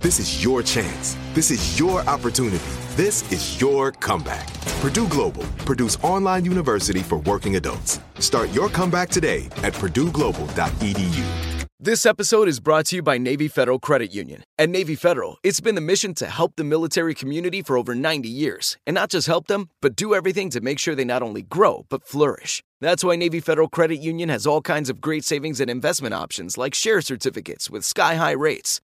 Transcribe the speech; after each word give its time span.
This 0.00 0.20
is 0.20 0.44
your 0.44 0.62
chance. 0.62 1.16
This 1.34 1.50
is 1.50 1.76
your 1.76 2.08
opportunity. 2.08 2.64
This 2.94 3.32
is 3.32 3.60
your 3.60 3.90
comeback. 3.90 4.46
Purdue 4.80 5.08
Global, 5.08 5.42
Purdue's 5.66 5.96
online 6.04 6.44
university 6.44 7.00
for 7.00 7.18
working 7.18 7.56
adults. 7.56 7.98
Start 8.20 8.52
your 8.52 8.68
comeback 8.68 9.08
today 9.08 9.46
at 9.64 9.72
purdueglobal.edu. 9.72 11.24
This 11.80 12.06
episode 12.06 12.46
is 12.46 12.60
brought 12.60 12.86
to 12.86 12.96
you 12.96 13.02
by 13.02 13.18
Navy 13.18 13.48
Federal 13.48 13.80
Credit 13.80 14.14
Union. 14.14 14.44
At 14.56 14.68
Navy 14.68 14.94
Federal, 14.94 15.36
it's 15.42 15.60
been 15.60 15.74
the 15.74 15.80
mission 15.80 16.14
to 16.14 16.26
help 16.26 16.54
the 16.54 16.64
military 16.64 17.14
community 17.14 17.60
for 17.60 17.76
over 17.76 17.96
90 17.96 18.28
years. 18.28 18.76
And 18.86 18.94
not 18.94 19.10
just 19.10 19.26
help 19.26 19.48
them, 19.48 19.68
but 19.82 19.96
do 19.96 20.14
everything 20.14 20.48
to 20.50 20.60
make 20.60 20.78
sure 20.78 20.94
they 20.94 21.04
not 21.04 21.22
only 21.22 21.42
grow, 21.42 21.86
but 21.88 22.06
flourish. 22.06 22.62
That's 22.80 23.02
why 23.02 23.16
Navy 23.16 23.40
Federal 23.40 23.68
Credit 23.68 23.96
Union 23.96 24.28
has 24.28 24.46
all 24.46 24.60
kinds 24.60 24.90
of 24.90 25.00
great 25.00 25.24
savings 25.24 25.60
and 25.60 25.68
investment 25.68 26.14
options 26.14 26.56
like 26.56 26.74
share 26.74 27.00
certificates 27.00 27.68
with 27.68 27.84
sky 27.84 28.14
high 28.14 28.32
rates. 28.32 28.80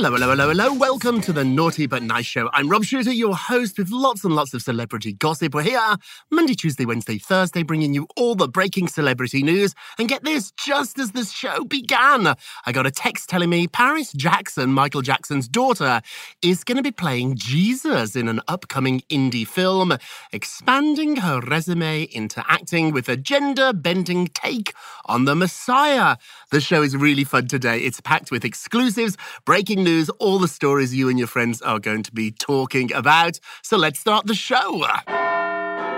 Hello, 0.00 0.12
hello, 0.12 0.30
hello, 0.30 0.48
hello. 0.48 0.72
Welcome 0.72 1.20
to 1.20 1.30
the 1.30 1.44
Naughty 1.44 1.86
But 1.86 2.02
Nice 2.02 2.24
Show. 2.24 2.48
I'm 2.54 2.70
Rob 2.70 2.84
Shuter, 2.84 3.12
your 3.12 3.36
host 3.36 3.76
with 3.76 3.90
lots 3.90 4.24
and 4.24 4.34
lots 4.34 4.54
of 4.54 4.62
celebrity 4.62 5.12
gossip. 5.12 5.54
We're 5.54 5.60
here 5.60 5.96
Monday, 6.30 6.54
Tuesday, 6.54 6.86
Wednesday, 6.86 7.18
Thursday, 7.18 7.62
bringing 7.62 7.92
you 7.92 8.08
all 8.16 8.34
the 8.34 8.48
breaking 8.48 8.88
celebrity 8.88 9.42
news. 9.42 9.74
And 9.98 10.08
get 10.08 10.24
this, 10.24 10.52
just 10.52 10.98
as 10.98 11.12
the 11.12 11.26
show 11.26 11.64
began, 11.64 12.34
I 12.64 12.72
got 12.72 12.86
a 12.86 12.90
text 12.90 13.28
telling 13.28 13.50
me 13.50 13.68
Paris 13.68 14.10
Jackson, 14.14 14.72
Michael 14.72 15.02
Jackson's 15.02 15.46
daughter, 15.46 16.00
is 16.40 16.64
going 16.64 16.78
to 16.78 16.82
be 16.82 16.92
playing 16.92 17.36
Jesus 17.36 18.16
in 18.16 18.26
an 18.26 18.40
upcoming 18.48 19.02
indie 19.10 19.46
film, 19.46 19.98
expanding 20.32 21.16
her 21.16 21.40
resume 21.40 22.04
into 22.04 22.42
acting 22.48 22.90
with 22.90 23.06
a 23.10 23.18
gender 23.18 23.74
bending 23.74 24.28
take 24.28 24.72
on 25.04 25.26
the 25.26 25.34
Messiah. 25.34 26.16
The 26.52 26.62
show 26.62 26.80
is 26.82 26.96
really 26.96 27.24
fun 27.24 27.48
today. 27.48 27.80
It's 27.80 28.00
packed 28.00 28.30
with 28.30 28.46
exclusives, 28.46 29.18
breaking 29.44 29.84
news, 29.84 29.89
all 30.18 30.38
the 30.38 30.48
stories 30.48 30.94
you 30.94 31.08
and 31.08 31.18
your 31.18 31.28
friends 31.28 31.60
are 31.62 31.78
going 31.78 32.02
to 32.04 32.12
be 32.12 32.30
talking 32.30 32.92
about. 32.92 33.38
So 33.62 33.76
let's 33.76 33.98
start 33.98 34.26
the 34.26 34.34
show. 34.34 34.86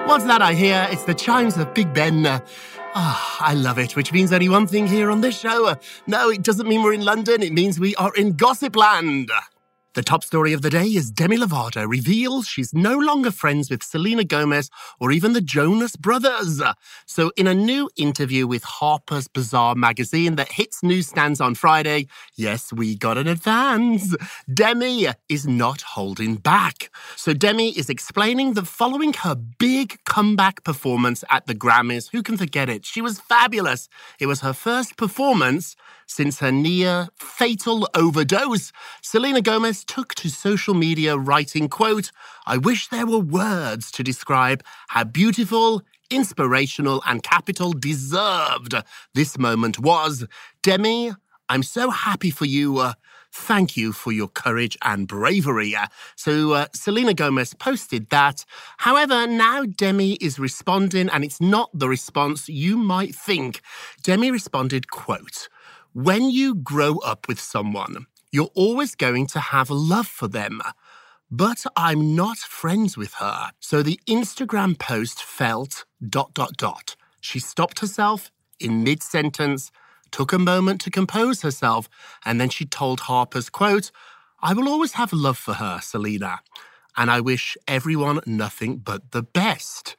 What's 0.07 0.25
that 0.25 0.43
I 0.43 0.55
hear? 0.55 0.89
It's 0.91 1.05
the 1.05 1.15
chimes 1.15 1.57
of 1.57 1.73
Big 1.75 1.93
Ben. 1.93 2.27
Ah, 2.95 3.39
I 3.41 3.55
love 3.55 3.79
it, 3.79 3.97
which 3.97 4.13
means 4.13 4.33
only 4.33 4.49
one 4.49 4.67
thing 4.67 4.87
here 4.87 5.11
on 5.11 5.21
this 5.21 5.39
show. 5.39 5.75
No, 6.07 6.31
it 6.31 6.43
doesn't 6.43 6.69
mean 6.69 6.83
we're 6.83 6.93
in 6.93 7.05
London, 7.05 7.43
it 7.43 7.53
means 7.53 7.79
we 7.79 7.95
are 7.97 8.15
in 8.15 8.35
Gossipland. 8.35 9.31
The 9.95 10.03
top 10.03 10.25
story 10.25 10.55
of 10.55 10.63
the 10.63 10.71
day 10.71 10.87
is 10.87 11.11
Demi 11.11 11.37
Lovato 11.37 11.87
reveals 11.87 12.49
she's 12.49 12.73
no 12.73 12.97
longer 12.97 13.31
friends 13.31 13.69
with 13.69 13.83
Selena 13.83 14.25
Gomez 14.25 14.71
or 14.99 15.13
even 15.13 15.35
the 15.35 15.43
Jonas 15.43 15.97
Brothers. 15.97 16.63
So, 17.05 17.31
in 17.37 17.47
a 17.47 17.53
new 17.53 17.91
interview 17.97 18.47
with 18.47 18.65
Harper's 18.65 19.29
Bazaar 19.29 19.75
magazine 19.75 20.37
that 20.37 20.53
hits 20.53 20.83
newsstands 20.83 21.43
on 21.43 21.55
Friday, 21.55 22.07
yes, 22.37 22.73
we 22.73 22.97
got 22.97 23.19
an 23.19 23.29
advance. 23.29 24.17
Demi 24.55 25.09
is 25.29 25.47
not 25.47 25.83
holding 25.83 26.37
back. 26.37 26.91
So, 27.17 27.35
Demi 27.35 27.73
is 27.73 27.91
explaining 27.91 28.55
that 28.55 28.67
following 28.67 29.13
her 29.13 29.35
big 29.35 29.99
comeback 30.07 30.65
performance 30.65 31.23
at 31.29 31.47
the 31.47 31.55
Grammys, 31.55 32.09
who 32.13 32.23
can 32.23 32.39
forget 32.39 32.71
it? 32.71 32.87
She 32.87 33.03
was 33.03 33.21
fabulous. 33.21 33.91
It 34.19 34.25
was 34.25 34.41
her 34.41 34.55
first 34.55 34.97
performance 34.97 35.77
since 36.07 36.41
her 36.41 36.53
near 36.53 37.09
fatal 37.17 37.89
overdose. 37.95 38.73
Selena 39.03 39.41
Gomez 39.41 39.82
took 39.85 40.15
to 40.17 40.29
social 40.31 40.75
media 40.75 41.17
writing, 41.17 41.69
quote, 41.69 42.11
I 42.47 42.59
wish 42.59 42.89
there 42.89 43.07
were 43.07 43.19
words 43.19 43.91
to 43.93 44.03
describe 44.03 44.65
how 44.89 45.05
beautiful, 45.05 45.83
inspirational, 46.11 47.03
and 47.07 47.23
capital 47.23 47.73
deserved 47.73 48.75
this 49.15 49.39
moment 49.39 49.79
was. 49.79 50.27
Demi, 50.63 51.13
I'm 51.49 51.63
so 51.63 51.91
happy 51.91 52.31
for 52.31 52.47
you. 52.47 52.79
Uh, 52.79 52.95
Thank 53.33 53.77
you 53.77 53.93
for 53.93 54.13
your 54.13 54.29
courage 54.29 54.77
and 54.83 55.09
bravery. 55.09 55.75
Uh, 55.75 55.87
So, 56.17 56.53
uh, 56.53 56.67
Selena 56.75 57.15
Gomez 57.15 57.55
posted 57.55 58.11
that. 58.11 58.45
However, 58.79 59.27
now 59.27 59.65
Demi 59.65 60.15
is 60.15 60.39
responding, 60.39 61.09
and 61.09 61.25
it's 61.25 61.41
not 61.41 61.71
the 61.73 61.89
response 61.89 62.49
you 62.49 62.77
might 62.77 63.15
think. 63.15 63.63
Demi 64.03 64.31
responded, 64.31 64.91
quote, 64.91 65.49
When 65.95 66.31
you 66.31 66.55
grow 66.55 66.99
up 66.99 67.27
with 67.29 67.41
someone, 67.41 68.07
you're 68.33 68.51
always 68.55 68.97
going 68.97 69.29
to 69.29 69.41
have 69.41 69.71
love 69.71 70.09
for 70.09 70.29
them. 70.29 70.63
But 71.31 71.65
I'm 71.77 72.17
not 72.17 72.39
friends 72.39 72.97
with 72.97 73.15
her. 73.15 73.53
So 73.61 73.83
the 73.83 74.01
Instagram 74.09 74.79
post 74.79 75.23
felt 75.23 75.85
dot 76.09 76.35
dot 76.35 76.57
dot. 76.59 76.97
She 77.21 77.41
stopped 77.41 77.81
herself 77.81 78.31
in 78.61 78.85
mid 78.85 79.03
sentence, 79.03 79.73
took 80.13 80.33
a 80.33 80.39
moment 80.41 80.81
to 80.83 80.91
compose 80.91 81.43
herself, 81.43 81.89
and 82.25 82.41
then 82.41 82.51
she 82.51 82.67
told 82.67 83.01
Harper's 83.03 83.51
quote, 83.51 83.93
I 84.43 84.55
will 84.55 84.69
always 84.69 84.95
have 84.95 85.13
love 85.13 85.39
for 85.39 85.55
her, 85.55 85.81
Selena, 85.83 86.41
and 86.97 87.11
I 87.11 87.21
wish 87.21 87.57
everyone 87.67 88.21
nothing 88.27 88.79
but 88.79 89.13
the 89.13 89.23
best. 89.23 89.97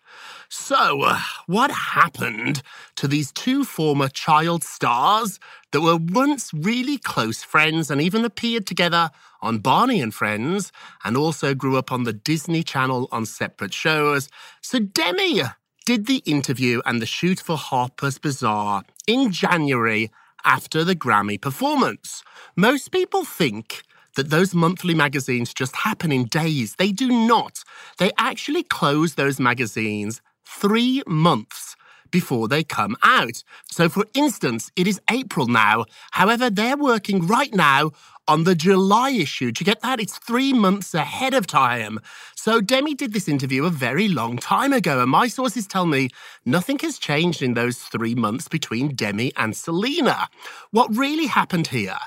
So, 0.49 1.01
uh, 1.01 1.19
what 1.47 1.71
happened 1.71 2.61
to 2.97 3.07
these 3.07 3.31
two 3.31 3.63
former 3.63 4.07
child 4.07 4.63
stars 4.63 5.39
that 5.71 5.81
were 5.81 5.97
once 5.97 6.53
really 6.53 6.97
close 6.97 7.43
friends 7.43 7.89
and 7.89 7.99
even 8.01 8.23
appeared 8.23 8.67
together 8.67 9.09
on 9.41 9.59
Barney 9.59 9.99
and 9.99 10.13
Friends 10.13 10.71
and 11.03 11.17
also 11.17 11.55
grew 11.55 11.77
up 11.77 11.91
on 11.91 12.03
the 12.03 12.13
Disney 12.13 12.61
Channel 12.61 13.07
on 13.11 13.25
separate 13.25 13.73
shows? 13.73 14.29
So, 14.61 14.79
Demi 14.79 15.41
did 15.85 16.05
the 16.05 16.17
interview 16.25 16.81
and 16.85 17.01
the 17.01 17.05
shoot 17.05 17.39
for 17.39 17.57
Harper's 17.57 18.19
Bazaar 18.19 18.83
in 19.07 19.31
January 19.31 20.11
after 20.45 20.83
the 20.83 20.95
Grammy 20.95 21.39
performance. 21.39 22.23
Most 22.55 22.91
people 22.91 23.25
think 23.25 23.83
that 24.15 24.29
those 24.29 24.53
monthly 24.53 24.93
magazines 24.95 25.53
just 25.53 25.75
happen 25.75 26.11
in 26.11 26.25
days. 26.25 26.75
They 26.75 26.91
do 26.91 27.07
not. 27.07 27.63
They 27.97 28.11
actually 28.17 28.63
close 28.63 29.15
those 29.15 29.39
magazines 29.39 30.21
three 30.45 31.03
months 31.07 31.75
before 32.11 32.47
they 32.47 32.63
come 32.63 32.95
out. 33.03 33.43
So, 33.71 33.89
for 33.89 34.05
instance, 34.13 34.71
it 34.75 34.87
is 34.87 35.01
April 35.09 35.47
now. 35.47 35.85
However, 36.11 36.49
they're 36.49 36.77
working 36.77 37.25
right 37.25 37.53
now 37.53 37.91
on 38.27 38.45
the 38.45 38.55
July 38.55 39.09
issue. 39.09 39.51
Do 39.51 39.61
you 39.61 39.65
get 39.65 39.81
that? 39.81 39.99
It's 39.99 40.17
three 40.17 40.53
months 40.53 40.93
ahead 40.93 41.33
of 41.33 41.47
time. 41.47 41.99
So 42.35 42.61
Demi 42.61 42.93
did 42.93 43.13
this 43.13 43.27
interview 43.27 43.65
a 43.65 43.69
very 43.69 44.07
long 44.07 44.37
time 44.37 44.73
ago, 44.73 45.01
and 45.01 45.11
my 45.11 45.27
sources 45.27 45.67
tell 45.67 45.85
me 45.85 46.09
nothing 46.45 46.79
has 46.79 46.97
changed 46.97 47.41
in 47.41 47.53
those 47.53 47.79
three 47.79 48.15
months 48.15 48.47
between 48.47 48.95
Demi 48.95 49.33
and 49.35 49.55
Selena. 49.55 50.29
What 50.71 50.95
really 50.95 51.27
happened 51.27 51.67
here 51.67 51.97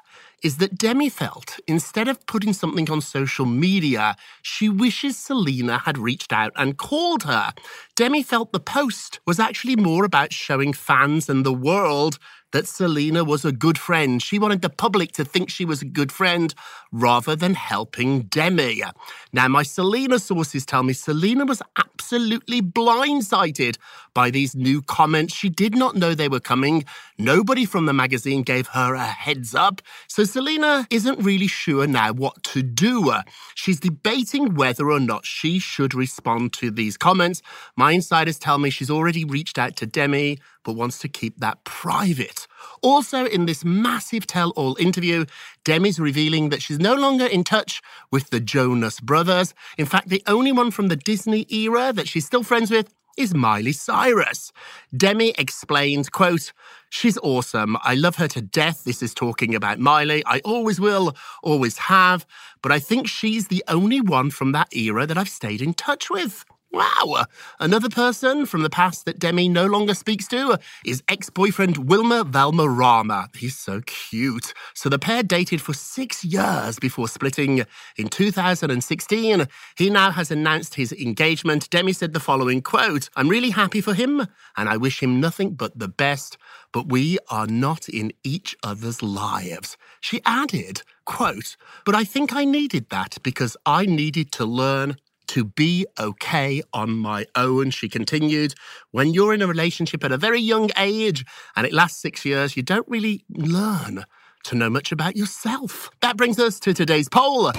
is 0.46 0.58
that 0.58 0.78
Demi 0.78 1.08
felt 1.08 1.58
instead 1.66 2.06
of 2.06 2.24
putting 2.26 2.52
something 2.52 2.88
on 2.88 3.00
social 3.00 3.46
media, 3.46 4.14
she 4.42 4.68
wishes 4.68 5.16
Selena 5.16 5.78
had 5.78 5.98
reached 5.98 6.32
out 6.32 6.52
and 6.54 6.78
called 6.78 7.24
her. 7.24 7.52
Demi 7.96 8.22
felt 8.22 8.52
the 8.52 8.60
post 8.60 9.18
was 9.26 9.40
actually 9.40 9.74
more 9.74 10.04
about 10.04 10.32
showing 10.32 10.72
fans 10.72 11.28
and 11.28 11.44
the 11.44 11.52
world 11.52 12.20
that 12.56 12.66
Selena 12.66 13.22
was 13.22 13.44
a 13.44 13.52
good 13.52 13.76
friend. 13.76 14.22
She 14.22 14.38
wanted 14.38 14.62
the 14.62 14.70
public 14.70 15.12
to 15.12 15.26
think 15.26 15.50
she 15.50 15.66
was 15.66 15.82
a 15.82 15.84
good 15.84 16.10
friend 16.10 16.54
rather 16.90 17.36
than 17.36 17.52
helping 17.52 18.22
Demi. 18.22 18.82
Now, 19.30 19.48
my 19.48 19.62
Selena 19.62 20.18
sources 20.18 20.64
tell 20.64 20.82
me 20.82 20.94
Selena 20.94 21.44
was 21.44 21.60
absolutely 21.76 22.62
blindsided 22.62 23.76
by 24.14 24.30
these 24.30 24.56
new 24.56 24.80
comments. 24.80 25.34
She 25.34 25.50
did 25.50 25.74
not 25.76 25.96
know 25.96 26.14
they 26.14 26.30
were 26.30 26.40
coming. 26.40 26.86
Nobody 27.18 27.66
from 27.66 27.84
the 27.84 27.92
magazine 27.92 28.42
gave 28.42 28.68
her 28.68 28.94
a 28.94 29.04
heads 29.04 29.54
up. 29.54 29.82
So 30.06 30.24
Selena 30.24 30.86
isn't 30.88 31.18
really 31.18 31.48
sure 31.48 31.86
now 31.86 32.14
what 32.14 32.42
to 32.44 32.62
do. 32.62 33.12
She's 33.54 33.80
debating 33.80 34.54
whether 34.54 34.90
or 34.90 35.00
not 35.00 35.26
she 35.26 35.58
should 35.58 35.92
respond 35.92 36.54
to 36.54 36.70
these 36.70 36.96
comments. 36.96 37.42
My 37.76 37.92
insiders 37.92 38.38
tell 38.38 38.56
me 38.56 38.70
she's 38.70 38.90
already 38.90 39.26
reached 39.26 39.58
out 39.58 39.76
to 39.76 39.86
Demi, 39.86 40.38
but 40.66 40.74
wants 40.74 40.98
to 40.98 41.08
keep 41.08 41.38
that 41.38 41.62
private. 41.62 42.48
Also, 42.82 43.24
in 43.24 43.46
this 43.46 43.64
massive 43.64 44.26
tell 44.26 44.50
all 44.50 44.76
interview, 44.80 45.24
Demi's 45.64 46.00
revealing 46.00 46.48
that 46.48 46.60
she's 46.60 46.80
no 46.80 46.94
longer 46.94 47.24
in 47.24 47.44
touch 47.44 47.80
with 48.10 48.30
the 48.30 48.40
Jonas 48.40 48.98
brothers. 48.98 49.54
In 49.78 49.86
fact, 49.86 50.08
the 50.08 50.24
only 50.26 50.50
one 50.50 50.72
from 50.72 50.88
the 50.88 50.96
Disney 50.96 51.46
era 51.48 51.92
that 51.92 52.08
she's 52.08 52.26
still 52.26 52.42
friends 52.42 52.72
with 52.72 52.92
is 53.16 53.32
Miley 53.32 53.72
Cyrus. 53.72 54.52
Demi 54.94 55.34
explains, 55.38 56.08
quote, 56.08 56.52
She's 56.90 57.16
awesome. 57.18 57.76
I 57.82 57.94
love 57.94 58.16
her 58.16 58.28
to 58.28 58.42
death. 58.42 58.82
This 58.84 59.02
is 59.02 59.14
talking 59.14 59.54
about 59.54 59.78
Miley. 59.78 60.22
I 60.26 60.40
always 60.40 60.80
will, 60.80 61.16
always 61.42 61.78
have. 61.78 62.26
But 62.60 62.72
I 62.72 62.80
think 62.80 63.06
she's 63.06 63.48
the 63.48 63.64
only 63.68 64.00
one 64.00 64.30
from 64.30 64.52
that 64.52 64.74
era 64.74 65.06
that 65.06 65.16
I've 65.16 65.28
stayed 65.28 65.62
in 65.62 65.74
touch 65.74 66.10
with. 66.10 66.44
Wow! 66.76 67.24
Another 67.58 67.88
person 67.88 68.44
from 68.44 68.62
the 68.62 68.68
past 68.68 69.06
that 69.06 69.18
Demi 69.18 69.48
no 69.48 69.64
longer 69.64 69.94
speaks 69.94 70.28
to 70.28 70.58
is 70.84 71.02
ex 71.08 71.30
boyfriend 71.30 71.88
Wilmer 71.88 72.22
Valderrama. 72.22 73.30
He's 73.34 73.56
so 73.56 73.80
cute. 73.86 74.52
So 74.74 74.90
the 74.90 74.98
pair 74.98 75.22
dated 75.22 75.62
for 75.62 75.72
six 75.72 76.22
years 76.22 76.78
before 76.78 77.08
splitting. 77.08 77.64
In 77.96 78.08
2016, 78.08 79.46
he 79.78 79.88
now 79.88 80.10
has 80.10 80.30
announced 80.30 80.74
his 80.74 80.92
engagement. 80.92 81.70
Demi 81.70 81.94
said 81.94 82.12
the 82.12 82.20
following 82.20 82.60
quote 82.60 83.08
I'm 83.16 83.30
really 83.30 83.50
happy 83.50 83.80
for 83.80 83.94
him, 83.94 84.26
and 84.58 84.68
I 84.68 84.76
wish 84.76 85.02
him 85.02 85.18
nothing 85.18 85.54
but 85.54 85.78
the 85.78 85.88
best, 85.88 86.36
but 86.72 86.90
we 86.90 87.16
are 87.30 87.46
not 87.46 87.88
in 87.88 88.12
each 88.22 88.54
other's 88.62 89.02
lives. 89.02 89.78
She 90.02 90.20
added, 90.26 90.82
quote, 91.06 91.56
but 91.86 91.94
I 91.94 92.04
think 92.04 92.34
I 92.34 92.44
needed 92.44 92.90
that 92.90 93.16
because 93.22 93.56
I 93.64 93.86
needed 93.86 94.30
to 94.32 94.44
learn 94.44 94.98
to 95.28 95.44
be 95.44 95.86
okay 95.98 96.62
on 96.72 96.90
my 96.96 97.26
own. 97.34 97.70
She 97.70 97.88
continued, 97.88 98.54
when 98.90 99.12
you're 99.12 99.34
in 99.34 99.42
a 99.42 99.46
relationship 99.46 100.04
at 100.04 100.12
a 100.12 100.16
very 100.16 100.40
young 100.40 100.70
age 100.76 101.24
and 101.54 101.66
it 101.66 101.72
lasts 101.72 102.00
six 102.00 102.24
years, 102.24 102.56
you 102.56 102.62
don't 102.62 102.88
really 102.88 103.24
learn 103.30 104.04
to 104.44 104.54
know 104.54 104.70
much 104.70 104.92
about 104.92 105.16
yourself. 105.16 105.90
That 106.02 106.16
brings 106.16 106.38
us 106.38 106.60
to 106.60 106.72
today's 106.72 107.08
poll. 107.08 107.52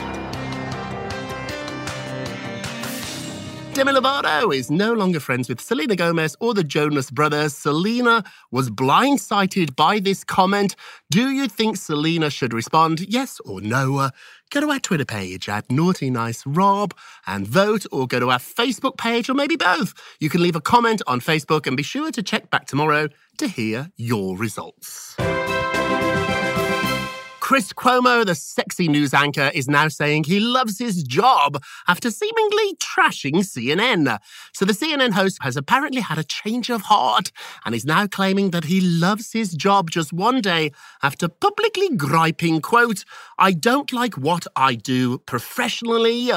Demi 3.78 3.92
Lovato 3.92 4.56
is 4.56 4.72
no 4.72 4.94
longer 4.94 5.20
friends 5.20 5.48
with 5.48 5.62
Selena 5.62 5.96
Gomez 5.96 6.36
or 6.40 6.56
the 6.56 6.64
Jonas 6.64 7.12
Brothers. 7.12 7.56
Selena 7.56 8.24
was 8.50 8.72
blindsided 8.72 9.76
by 9.76 10.00
this 10.00 10.24
comment. 10.24 10.76
Do 11.12 11.30
you 11.30 11.48
think 11.48 11.78
Selena 11.78 12.32
should 12.32 12.54
respond 12.54 13.02
yes 13.02 13.40
or 13.42 13.62
no? 13.62 14.10
Go 14.50 14.62
to 14.62 14.70
our 14.72 14.80
Twitter 14.80 15.06
page 15.06 15.50
at 15.50 15.70
Naughty 15.70 16.10
Nice 16.10 16.46
Rob 16.46 16.94
and 17.26 17.46
vote, 17.46 17.86
or 17.92 18.08
go 18.08 18.20
to 18.20 18.30
our 18.30 18.40
Facebook 18.40 18.98
page, 18.98 19.30
or 19.30 19.34
maybe 19.34 19.56
both. 19.58 19.94
You 20.20 20.30
can 20.30 20.42
leave 20.42 20.56
a 20.56 20.62
comment 20.62 21.02
on 21.06 21.20
Facebook 21.20 21.68
and 21.68 21.76
be 21.76 21.84
sure 21.84 22.12
to 22.12 22.24
check 22.24 22.50
back 22.50 22.66
tomorrow 22.66 23.10
to 23.38 23.48
hear 23.48 23.92
your 23.98 24.38
results. 24.38 25.18
Chris 27.48 27.72
Cuomo, 27.72 28.26
the 28.26 28.36
sexy 28.36 28.90
news 28.90 29.14
anchor, 29.14 29.52
is 29.54 29.70
now 29.70 29.88
saying 29.88 30.26
he 30.26 30.38
loves 30.38 30.78
his 30.80 31.02
job 31.02 31.64
after 31.88 32.12
seemingly 32.12 32.76
trashing 32.76 33.36
CNN. 33.36 34.20
So 34.52 34.66
the 34.66 34.74
CNN 34.74 35.14
host 35.14 35.38
has 35.40 35.56
apparently 35.56 36.02
had 36.02 36.18
a 36.18 36.26
change 36.26 36.70
of 36.70 36.82
heart 36.82 37.32
and 37.64 37.74
is 37.74 37.86
now 37.86 38.06
claiming 38.06 38.52
that 38.52 38.66
he 38.66 38.82
loves 38.82 39.32
his 39.32 39.54
job 39.54 39.90
just 39.90 40.12
one 40.12 40.42
day 40.42 40.74
after 41.02 41.30
publicly 41.30 41.88
griping, 41.96 42.60
quote, 42.60 43.06
I 43.40 43.54
don't 43.54 43.94
like 43.94 44.16
what 44.16 44.46
I 44.58 44.76
do 44.76 45.20
professionally. 45.20 46.30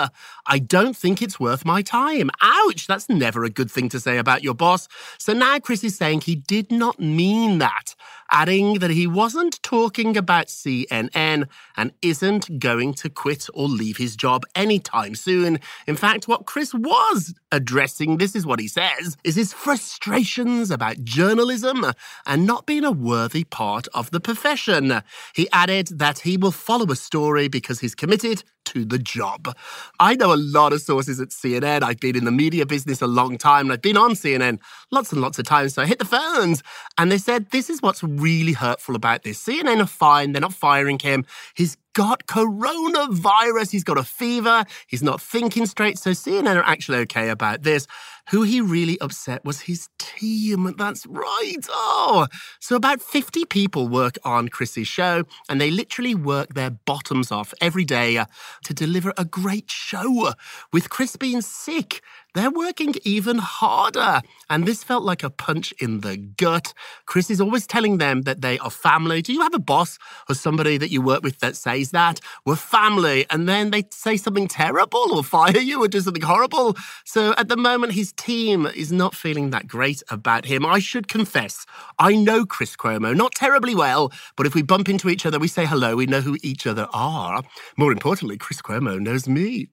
I 0.47 0.59
don't 0.61 0.97
think 0.97 1.23
it's 1.23 1.41
worth 1.41 1.65
my 1.65 1.83
time. 1.83 2.31
Ouch, 2.41 2.87
that's 2.87 3.09
never 3.09 3.43
a 3.43 3.51
good 3.51 3.69
thing 3.69 3.89
to 3.89 3.99
say 3.99 4.19
about 4.19 4.45
your 4.45 4.55
boss. 4.55 4.87
So 5.19 5.33
now 5.33 5.59
Chris 5.59 5.83
is 5.83 5.97
saying 5.97 6.21
he 6.21 6.37
did 6.37 6.71
not 6.71 7.01
mean 7.01 7.59
that 7.59 7.97
adding 8.31 8.75
that 8.81 8.91
he 8.91 9.07
wasn't 9.07 9.63
talking 9.63 10.17
about 10.17 10.47
CNN 10.47 11.49
and 11.77 11.93
isn't 12.03 12.59
going 12.59 12.95
to 12.95 13.11
quit 13.11 13.49
or 13.55 13.69
leave 13.69 13.97
his 13.97 14.17
job 14.17 14.45
anytime 14.55 15.15
soon. 15.15 15.59
In 15.87 15.97
fact, 15.97 16.29
what 16.29 16.47
Chris 16.47 16.73
was 16.75 17.35
addressing, 17.53 18.19
this 18.19 18.35
is 18.35 18.47
what 18.47 18.61
he 18.61 18.69
says, 18.69 19.17
is 19.25 19.37
his 19.37 19.53
frustrations 19.53 20.71
about 20.71 21.03
journalism 21.05 21.85
and 22.27 22.47
not 22.47 22.67
being 22.67 22.85
a 22.85 22.93
worthy 22.93 23.45
part 23.45 23.89
of 23.95 24.11
the 24.11 24.21
profession. 24.21 25.03
He 25.35 25.49
added 25.53 25.89
that 25.99 26.21
he 26.21 26.37
will 26.37 26.53
follow 26.53 26.87
a 26.91 26.97
story 26.97 27.49
because 27.49 27.81
he's 27.81 27.95
committed 27.95 28.45
to 28.71 28.85
the 28.85 28.99
job. 28.99 29.57
I 29.99 30.15
know 30.15 30.33
a 30.33 30.37
lot 30.37 30.73
of 30.73 30.81
sources 30.81 31.21
at 31.21 31.31
CNN. 31.31 31.83
I've 31.83 32.01
been 32.01 32.17
in 32.17 32.25
the 32.25 32.31
media 32.31 32.65
business 32.67 33.03
a 33.03 33.07
long 33.07 33.37
time 33.37 33.67
and 33.67 33.73
I've 33.73 33.83
been 33.83 33.97
on 33.97 34.13
CNN 34.13 34.59
lots 34.91 35.13
and 35.13 35.21
lots 35.21 35.39
of 35.39 35.45
times. 35.45 35.75
So 35.75 35.83
I 35.83 35.87
hit 35.87 35.99
the 35.99 36.05
phones 36.05 36.63
and 36.97 37.11
they 37.11 37.19
said, 37.19 37.51
This 37.51 37.69
is 37.69 37.83
what's 37.83 38.03
really 38.03 38.53
hurtful 38.53 38.95
about 38.95 39.25
this. 39.25 39.43
CNN 39.45 39.83
are 39.83 39.87
fine. 39.87 40.33
They're 40.33 40.41
not 40.41 40.55
firing 40.55 40.99
him. 40.99 41.25
He's 41.55 41.77
got 41.95 42.27
coronavirus. 42.27 43.71
He's 43.71 43.85
got 43.85 43.99
a 43.99 44.05
fever. 44.05 44.65
He's 44.87 45.03
not 45.03 45.21
thinking 45.21 45.67
straight. 45.67 45.99
So 45.99 46.11
CNN 46.11 46.57
are 46.57 46.65
actually 46.65 46.99
okay 46.99 47.31
about 47.31 47.63
this. 47.63 47.87
Who 48.31 48.43
he 48.43 48.61
really 48.61 49.01
upset 49.01 49.45
was 49.45 49.63
his 49.63 49.89
team. 49.99 50.73
That's 50.79 51.05
right. 51.07 51.57
Oh, 51.69 52.29
so 52.61 52.77
about 52.77 53.03
50 53.03 53.45
people 53.47 53.89
work 53.89 54.19
on 54.25 54.49
Chris's 54.49 54.87
show, 54.87 55.25
and 55.49 55.61
they 55.61 55.71
literally 55.71 56.15
work 56.15 56.55
their 56.55 56.71
bottoms 56.71 57.33
off 57.33 57.53
every 57.61 57.85
day 57.85 58.19
uh, 58.19 58.27
to 58.65 58.75
deliver 58.75 59.13
a 59.17 59.25
great 59.25 59.71
show. 59.71 60.33
With 60.73 60.91
Chris 60.91 61.17
being 61.17 61.41
sick, 61.41 62.03
they're 62.35 62.51
working 62.51 62.95
even 63.05 63.39
harder. 63.39 64.21
And 64.49 64.67
this 64.67 64.83
felt 64.85 65.05
like 65.05 65.23
a 65.23 65.31
punch 65.31 65.73
in 65.81 66.01
the 66.01 66.17
gut. 66.17 66.75
Chris 67.07 67.31
is 67.31 67.41
always 67.41 67.67
telling 67.67 67.99
them 67.99 68.23
that 68.23 68.41
they 68.41 68.59
are 68.59 68.71
family. 68.71 69.23
Do 69.23 69.33
you 69.33 69.43
have 69.43 69.55
a 69.55 69.59
boss 69.59 69.99
or 70.29 70.35
somebody 70.35 70.77
that 70.79 70.91
you 70.91 71.03
work 71.03 71.23
with 71.23 71.39
that 71.41 71.57
says 71.57 71.91
that? 71.91 72.21
We're 72.45 72.57
family. 72.57 73.27
And 73.31 73.49
then 73.49 73.71
they 73.71 73.85
say 73.91 74.17
something 74.17 74.49
terrible 74.49 75.15
or 75.15 75.25
fire 75.25 75.59
you 75.59 75.83
or 75.83 75.89
do 75.89 76.01
something 76.01 76.23
horrible. 76.23 76.77
So 77.05 77.35
at 77.37 77.49
the 77.49 77.57
moment, 77.57 77.93
his 77.93 78.13
team 78.13 78.67
is 78.67 78.93
not 78.93 79.15
feeling 79.15 79.51
that 79.51 79.67
great 79.67 80.03
about 80.11 80.45
him. 80.45 80.65
I 80.67 80.79
should 80.79 81.09
confess, 81.09 81.67
I 81.99 82.15
know 82.15 82.45
Chris 82.47 82.77
Cuomo 82.77 83.15
not 83.15 83.33
terribly 83.35 83.75
well, 83.75 84.13
but 84.37 84.47
if 84.47 84.55
we 84.55 84.63
bump 84.63 84.89
into 84.89 85.09
each 85.09 85.27
other, 85.27 85.39
we 85.39 85.49
say 85.49 85.67
hello, 85.67 85.97
we 85.97 86.07
know 86.07 86.21
who 86.21 86.37
each 86.43 86.67
other 86.67 86.89
are. 86.93 87.43
More 87.77 87.93
importantly, 87.93 88.39
Chris 88.39 88.63
Cuomo 88.63 88.99
knows 88.99 89.29
me. 89.29 89.69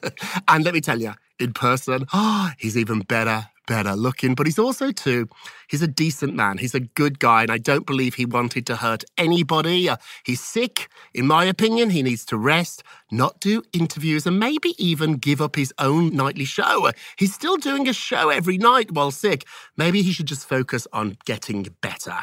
and 0.48 0.64
let 0.64 0.74
me 0.74 0.80
tell 0.80 1.00
you, 1.00 1.14
in 1.40 1.52
person. 1.52 2.06
Oh, 2.12 2.50
he's 2.58 2.76
even 2.76 3.00
better, 3.00 3.48
better 3.66 3.94
looking. 3.94 4.34
But 4.34 4.46
he's 4.46 4.58
also, 4.58 4.92
too, 4.92 5.28
he's 5.68 5.82
a 5.82 5.88
decent 5.88 6.34
man. 6.34 6.58
He's 6.58 6.74
a 6.74 6.80
good 6.80 7.18
guy, 7.18 7.42
and 7.42 7.50
I 7.50 7.58
don't 7.58 7.86
believe 7.86 8.14
he 8.14 8.26
wanted 8.26 8.66
to 8.66 8.76
hurt 8.76 9.04
anybody. 9.16 9.88
Uh, 9.88 9.96
he's 10.24 10.40
sick. 10.40 10.88
In 11.14 11.26
my 11.26 11.44
opinion, 11.44 11.90
he 11.90 12.02
needs 12.02 12.24
to 12.26 12.36
rest, 12.36 12.82
not 13.10 13.40
do 13.40 13.62
interviews, 13.72 14.26
and 14.26 14.38
maybe 14.38 14.74
even 14.78 15.14
give 15.14 15.40
up 15.40 15.56
his 15.56 15.72
own 15.78 16.14
nightly 16.14 16.44
show. 16.44 16.86
Uh, 16.86 16.92
he's 17.16 17.34
still 17.34 17.56
doing 17.56 17.88
a 17.88 17.92
show 17.92 18.30
every 18.30 18.58
night 18.58 18.90
while 18.92 19.10
sick. 19.10 19.44
Maybe 19.76 20.02
he 20.02 20.12
should 20.12 20.26
just 20.26 20.48
focus 20.48 20.86
on 20.92 21.16
getting 21.24 21.66
better. 21.80 22.16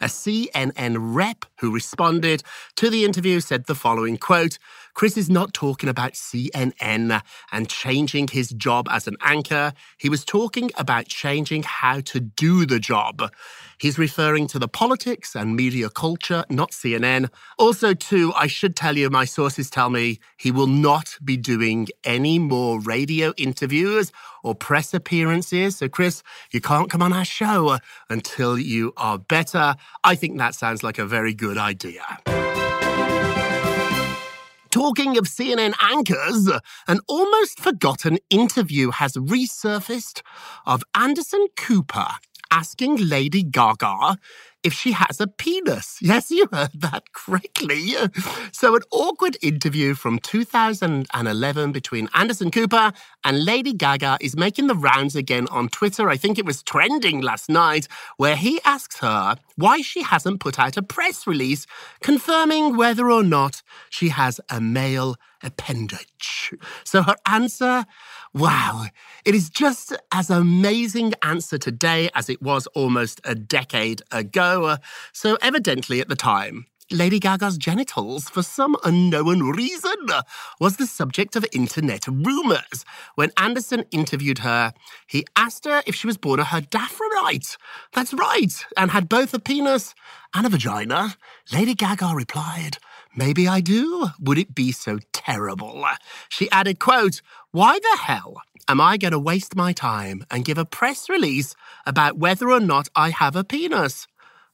A 0.00 0.06
CNN 0.06 0.96
rep 0.98 1.44
who 1.58 1.72
responded 1.72 2.42
to 2.76 2.90
the 2.90 3.04
interview 3.04 3.40
said 3.40 3.66
the 3.66 3.74
following 3.74 4.16
quote, 4.16 4.58
Chris 4.94 5.16
is 5.16 5.30
not 5.30 5.54
talking 5.54 5.88
about 5.88 6.12
CNN 6.12 7.22
and 7.50 7.68
changing 7.68 8.28
his 8.28 8.50
job 8.50 8.86
as 8.90 9.08
an 9.08 9.16
anchor. 9.22 9.72
He 9.96 10.08
was 10.10 10.24
talking 10.24 10.70
about 10.76 10.91
about 10.92 11.06
changing 11.06 11.62
how 11.62 12.00
to 12.00 12.20
do 12.20 12.66
the 12.66 12.78
job. 12.78 13.32
He's 13.78 13.98
referring 13.98 14.46
to 14.48 14.58
the 14.58 14.68
politics 14.68 15.34
and 15.34 15.56
media 15.56 15.88
culture, 15.88 16.44
not 16.50 16.72
CNN. 16.72 17.30
Also, 17.58 17.94
too, 17.94 18.30
I 18.36 18.46
should 18.46 18.76
tell 18.76 18.98
you, 18.98 19.08
my 19.08 19.24
sources 19.24 19.70
tell 19.70 19.88
me 19.88 20.20
he 20.36 20.50
will 20.50 20.66
not 20.66 21.16
be 21.24 21.38
doing 21.38 21.88
any 22.04 22.38
more 22.38 22.78
radio 22.78 23.32
interviews 23.38 24.12
or 24.42 24.54
press 24.54 24.92
appearances. 24.92 25.76
So, 25.78 25.88
Chris, 25.88 26.22
you 26.50 26.60
can't 26.60 26.90
come 26.90 27.00
on 27.00 27.14
our 27.14 27.24
show 27.24 27.78
until 28.10 28.58
you 28.58 28.92
are 28.98 29.18
better. 29.18 29.76
I 30.04 30.14
think 30.14 30.36
that 30.36 30.54
sounds 30.54 30.82
like 30.82 30.98
a 30.98 31.06
very 31.06 31.32
good 31.32 31.56
idea. 31.56 32.04
Talking 34.72 35.18
of 35.18 35.24
CNN 35.24 35.74
anchors, 35.82 36.50
an 36.88 37.00
almost 37.06 37.60
forgotten 37.60 38.18
interview 38.30 38.90
has 38.90 39.12
resurfaced 39.12 40.22
of 40.64 40.82
Anderson 40.94 41.48
Cooper 41.58 42.06
asking 42.50 42.96
Lady 42.96 43.42
Gaga 43.42 44.16
if 44.62 44.72
she 44.72 44.92
has 44.92 45.20
a 45.20 45.26
penis. 45.26 45.98
Yes, 46.12 46.30
you 46.30 46.46
heard 46.52 46.72
that 46.74 47.12
correctly. 47.12 47.94
So, 48.52 48.76
an 48.76 48.82
awkward 48.90 49.38
interview 49.40 49.94
from 49.94 50.18
2011 50.18 51.72
between 51.72 52.08
Anderson 52.12 52.50
Cooper 52.50 52.92
and 53.24 53.44
Lady 53.44 53.72
Gaga 53.72 54.18
is 54.20 54.36
making 54.36 54.66
the 54.66 54.74
rounds 54.74 55.16
again 55.16 55.46
on 55.50 55.68
Twitter. 55.68 56.10
I 56.10 56.16
think 56.16 56.38
it 56.38 56.44
was 56.44 56.62
trending 56.62 57.22
last 57.22 57.48
night, 57.48 57.88
where 58.18 58.36
he 58.36 58.60
asks 58.64 58.98
her 58.98 59.36
why 59.56 59.80
she 59.80 60.02
hasn't 60.02 60.40
put 60.40 60.58
out 60.58 60.76
a 60.76 60.82
press 60.82 61.26
release 61.26 61.66
confirming 62.02 62.76
whether 62.76 63.10
or 63.10 63.22
not 63.22 63.62
she 63.88 64.10
has 64.10 64.40
a 64.50 64.60
male 64.60 65.16
appendage. 65.42 66.52
So, 66.84 67.02
her 67.02 67.16
answer 67.26 67.86
Wow, 68.34 68.86
it 69.26 69.34
is 69.34 69.50
just 69.50 69.94
as 70.10 70.30
amazing 70.30 71.12
answer 71.22 71.58
today 71.58 72.08
as 72.14 72.30
it 72.30 72.40
was 72.40 72.66
almost 72.68 73.20
a 73.24 73.34
decade 73.34 74.00
ago. 74.10 74.78
So 75.12 75.36
evidently 75.42 76.00
at 76.00 76.08
the 76.08 76.16
time, 76.16 76.64
Lady 76.90 77.18
Gaga's 77.18 77.58
genitals, 77.58 78.30
for 78.30 78.42
some 78.42 78.74
unknown 78.84 79.50
reason, 79.50 80.06
was 80.58 80.78
the 80.78 80.86
subject 80.86 81.36
of 81.36 81.44
internet 81.52 82.06
rumours. 82.06 82.86
When 83.16 83.32
Anderson 83.36 83.84
interviewed 83.90 84.38
her, 84.38 84.72
he 85.06 85.26
asked 85.36 85.66
her 85.66 85.82
if 85.86 85.94
she 85.94 86.06
was 86.06 86.16
born 86.16 86.40
a 86.40 86.44
hermaphrodite. 86.44 87.58
That's 87.92 88.14
right, 88.14 88.64
and 88.78 88.90
had 88.90 89.10
both 89.10 89.34
a 89.34 89.38
penis 89.38 89.94
and 90.34 90.46
a 90.46 90.48
vagina. 90.48 91.16
Lady 91.52 91.74
Gaga 91.74 92.12
replied, 92.14 92.78
Maybe 93.14 93.46
I 93.46 93.60
do. 93.60 94.08
Would 94.20 94.38
it 94.38 94.54
be 94.54 94.72
so 94.72 94.98
terrible? 95.12 95.84
She 96.28 96.50
added, 96.50 96.78
quote, 96.78 97.20
Why 97.50 97.78
the 97.78 97.98
hell 98.02 98.40
am 98.68 98.80
I 98.80 98.96
going 98.96 99.12
to 99.12 99.18
waste 99.18 99.54
my 99.54 99.72
time 99.72 100.24
and 100.30 100.44
give 100.44 100.58
a 100.58 100.64
press 100.64 101.08
release 101.08 101.54
about 101.84 102.16
whether 102.18 102.50
or 102.50 102.60
not 102.60 102.88
I 102.96 103.10
have 103.10 103.36
a 103.36 103.44
penis? 103.44 104.06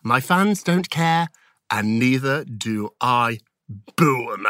My 0.03 0.21
fans 0.21 0.63
don't 0.63 0.91
care, 0.91 1.29
and 1.71 1.99
neither 1.99 2.45
do 2.45 2.91
I. 3.01 3.39
Boom. 3.97 4.47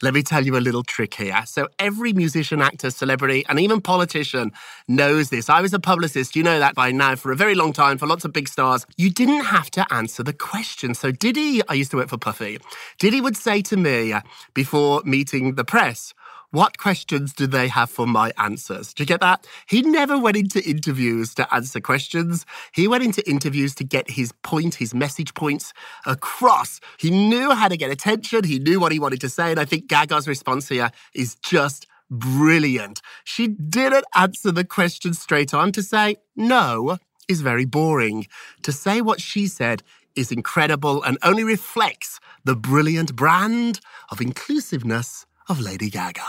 Let 0.00 0.14
me 0.14 0.22
tell 0.22 0.44
you 0.44 0.56
a 0.56 0.60
little 0.60 0.82
trick 0.82 1.14
here. 1.14 1.44
So, 1.46 1.68
every 1.78 2.12
musician, 2.12 2.62
actor, 2.62 2.90
celebrity, 2.90 3.44
and 3.48 3.60
even 3.60 3.80
politician 3.82 4.52
knows 4.88 5.30
this. 5.30 5.50
I 5.50 5.60
was 5.60 5.74
a 5.74 5.80
publicist, 5.80 6.36
you 6.36 6.42
know 6.42 6.58
that 6.58 6.74
by 6.74 6.90
now, 6.92 7.16
for 7.16 7.32
a 7.32 7.36
very 7.36 7.54
long 7.54 7.72
time, 7.72 7.98
for 7.98 8.06
lots 8.06 8.24
of 8.24 8.32
big 8.32 8.48
stars. 8.48 8.86
You 8.96 9.10
didn't 9.10 9.44
have 9.44 9.70
to 9.72 9.92
answer 9.92 10.22
the 10.22 10.32
question. 10.32 10.94
So, 10.94 11.10
Diddy, 11.12 11.60
I 11.68 11.74
used 11.74 11.90
to 11.90 11.98
work 11.98 12.08
for 12.08 12.18
Puffy, 12.18 12.58
Diddy 12.98 13.20
would 13.20 13.36
say 13.36 13.60
to 13.62 13.76
me 13.76 14.14
before 14.54 15.02
meeting 15.04 15.54
the 15.56 15.64
press, 15.64 16.14
what 16.52 16.76
questions 16.76 17.32
do 17.32 17.46
they 17.46 17.66
have 17.68 17.90
for 17.90 18.06
my 18.06 18.30
answers? 18.36 18.92
Do 18.92 19.02
you 19.02 19.06
get 19.06 19.20
that? 19.20 19.46
He 19.66 19.80
never 19.80 20.18
went 20.18 20.36
into 20.36 20.62
interviews 20.62 21.34
to 21.36 21.52
answer 21.52 21.80
questions. 21.80 22.44
He 22.72 22.86
went 22.86 23.02
into 23.02 23.26
interviews 23.28 23.74
to 23.76 23.84
get 23.84 24.10
his 24.10 24.32
point, 24.42 24.74
his 24.74 24.94
message 24.94 25.32
points 25.32 25.72
across. 26.04 26.78
He 26.98 27.10
knew 27.10 27.52
how 27.52 27.68
to 27.68 27.76
get 27.78 27.90
attention. 27.90 28.44
He 28.44 28.58
knew 28.58 28.78
what 28.78 28.92
he 28.92 28.98
wanted 28.98 29.22
to 29.22 29.30
say. 29.30 29.50
And 29.50 29.58
I 29.58 29.64
think 29.64 29.88
Gaga's 29.88 30.28
response 30.28 30.68
here 30.68 30.90
is 31.14 31.36
just 31.36 31.86
brilliant. 32.10 33.00
She 33.24 33.48
didn't 33.48 34.04
answer 34.14 34.52
the 34.52 34.64
question 34.64 35.14
straight 35.14 35.54
on 35.54 35.72
to 35.72 35.82
say 35.82 36.16
no 36.36 36.98
is 37.28 37.40
very 37.40 37.64
boring. 37.64 38.26
To 38.64 38.72
say 38.72 39.00
what 39.00 39.22
she 39.22 39.46
said 39.46 39.82
is 40.14 40.30
incredible 40.30 41.02
and 41.02 41.16
only 41.22 41.44
reflects 41.44 42.20
the 42.44 42.54
brilliant 42.54 43.16
brand 43.16 43.80
of 44.10 44.20
inclusiveness 44.20 45.24
of 45.48 45.60
Lady 45.60 45.90
Gaga. 45.90 46.22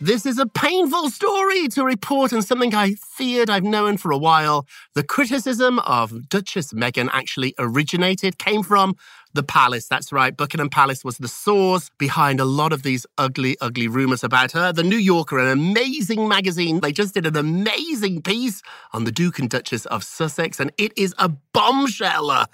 This 0.00 0.26
is 0.26 0.38
a 0.38 0.46
painful 0.46 1.10
story 1.10 1.68
to 1.68 1.82
report 1.82 2.30
and 2.30 2.44
something 2.44 2.74
I 2.74 2.94
feared 2.94 3.48
I've 3.48 3.64
known 3.64 3.96
for 3.96 4.10
a 4.10 4.18
while. 4.18 4.66
The 4.94 5.02
criticism 5.02 5.78
of 5.80 6.28
Duchess 6.28 6.72
Meghan 6.74 7.08
actually 7.12 7.54
originated, 7.58 8.38
came 8.38 8.62
from 8.62 8.94
the 9.36 9.44
palace. 9.44 9.86
That's 9.86 10.12
right. 10.12 10.36
Buckingham 10.36 10.68
Palace 10.68 11.04
was 11.04 11.18
the 11.18 11.28
source 11.28 11.90
behind 11.98 12.40
a 12.40 12.44
lot 12.44 12.72
of 12.72 12.82
these 12.82 13.06
ugly, 13.18 13.56
ugly 13.60 13.86
rumors 13.86 14.24
about 14.24 14.50
her. 14.52 14.72
The 14.72 14.82
New 14.82 14.96
Yorker, 14.96 15.38
an 15.38 15.48
amazing 15.48 16.26
magazine, 16.26 16.80
they 16.80 16.90
just 16.90 17.14
did 17.14 17.26
an 17.26 17.36
amazing 17.36 18.22
piece 18.22 18.62
on 18.92 19.04
the 19.04 19.12
Duke 19.12 19.38
and 19.38 19.48
Duchess 19.48 19.86
of 19.86 20.02
Sussex, 20.02 20.58
and 20.58 20.72
it 20.78 20.92
is 20.96 21.14
a 21.18 21.28
bombshell. 21.28 22.30
Uh, 22.30 22.46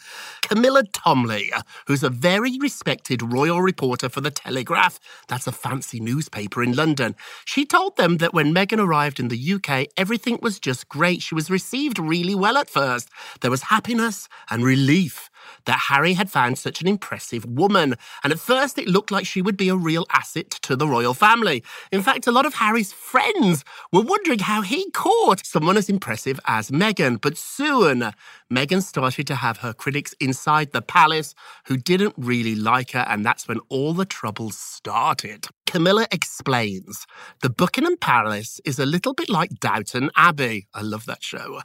Camilla 0.43 0.83
Tominey, 0.85 1.53
uh, 1.55 1.63
who's 1.87 2.03
a 2.03 2.11
very 2.11 2.59
respected 2.59 3.23
royal 3.23 3.63
reporter 3.63 4.09
for 4.09 4.21
The 4.21 4.31
Telegraph, 4.31 5.01
that's 5.29 5.47
a 5.47 5.53
fancy 5.53 6.01
newspaper 6.01 6.63
in 6.63 6.75
London, 6.75 7.15
she 7.45 7.65
told 7.65 7.97
them 7.97 8.19
that 8.19 8.35
when 8.35 8.55
Meghan 8.55 8.79
arrived 8.79 9.19
in 9.21 9.29
the 9.29 9.53
UK, 9.55 9.87
everything 9.97 10.39
was 10.43 10.59
just 10.59 10.89
great. 10.89 11.23
She 11.23 11.35
was 11.35 11.51
received 11.51 11.99
really 11.99 12.35
well 12.35 12.57
at 12.57 12.69
first. 12.69 13.09
There 13.41 13.51
was 13.51 13.63
happiness 13.63 14.29
and 14.51 14.65
relief 14.65 15.31
that 15.65 15.87
Harry 15.89 16.15
had 16.15 16.31
found 16.31 16.59
such 16.59 16.81
an 16.81 16.89
impressive 16.89 17.45
woman, 17.45 17.95
and 18.23 18.33
at 18.33 18.39
first 18.39 18.79
it 18.79 18.89
looked 18.89 19.11
like 19.11 19.27
she 19.27 19.43
would 19.43 19.57
be 19.57 19.69
a 19.69 19.77
real 19.77 20.07
asset 20.11 20.51
to 20.51 20.77
the 20.77 20.87
royal 20.87 21.15
family. 21.15 21.63
In 21.91 22.03
fact, 22.03 22.27
a 22.27 22.33
lot 22.33 22.47
of 22.47 22.55
Harry's 22.55 22.93
friends 22.93 23.65
were 23.93 24.03
wondering 24.03 24.41
how 24.41 24.63
he 24.63 24.91
caught 24.91 25.47
someone 25.47 25.77
as 25.77 25.89
impressive 25.89 26.39
as 26.47 26.71
Meghan, 26.71 27.21
but 27.21 27.37
soon 27.37 28.13
Meghan 28.51 28.83
started 28.83 29.27
to 29.27 29.37
have 29.37 29.59
her 29.59 29.73
critics 29.73 30.15
inside 30.21 30.73
the 30.73 30.83
palace 30.83 31.35
who 31.67 31.77
didn't 31.77 32.15
really 32.17 32.55
like 32.55 32.93
her, 32.93 33.07
and 33.09 33.25
that's 33.25 33.49
when 33.49 33.61
all 33.69 33.93
the 33.95 34.05
troubles 34.05 34.57
started. 34.57 35.49
Camilla 35.73 36.07
explains 36.11 37.07
the 37.41 37.49
Buckingham 37.49 37.97
Palace 37.97 38.61
is 38.63 38.79
a 38.79 38.85
little 38.85 39.15
bit 39.15 39.31
like 39.31 39.59
Downton 39.59 40.11
Abbey. 40.15 40.67
I 40.75 40.83
love 40.83 41.07
that 41.07 41.23
show. 41.23 41.63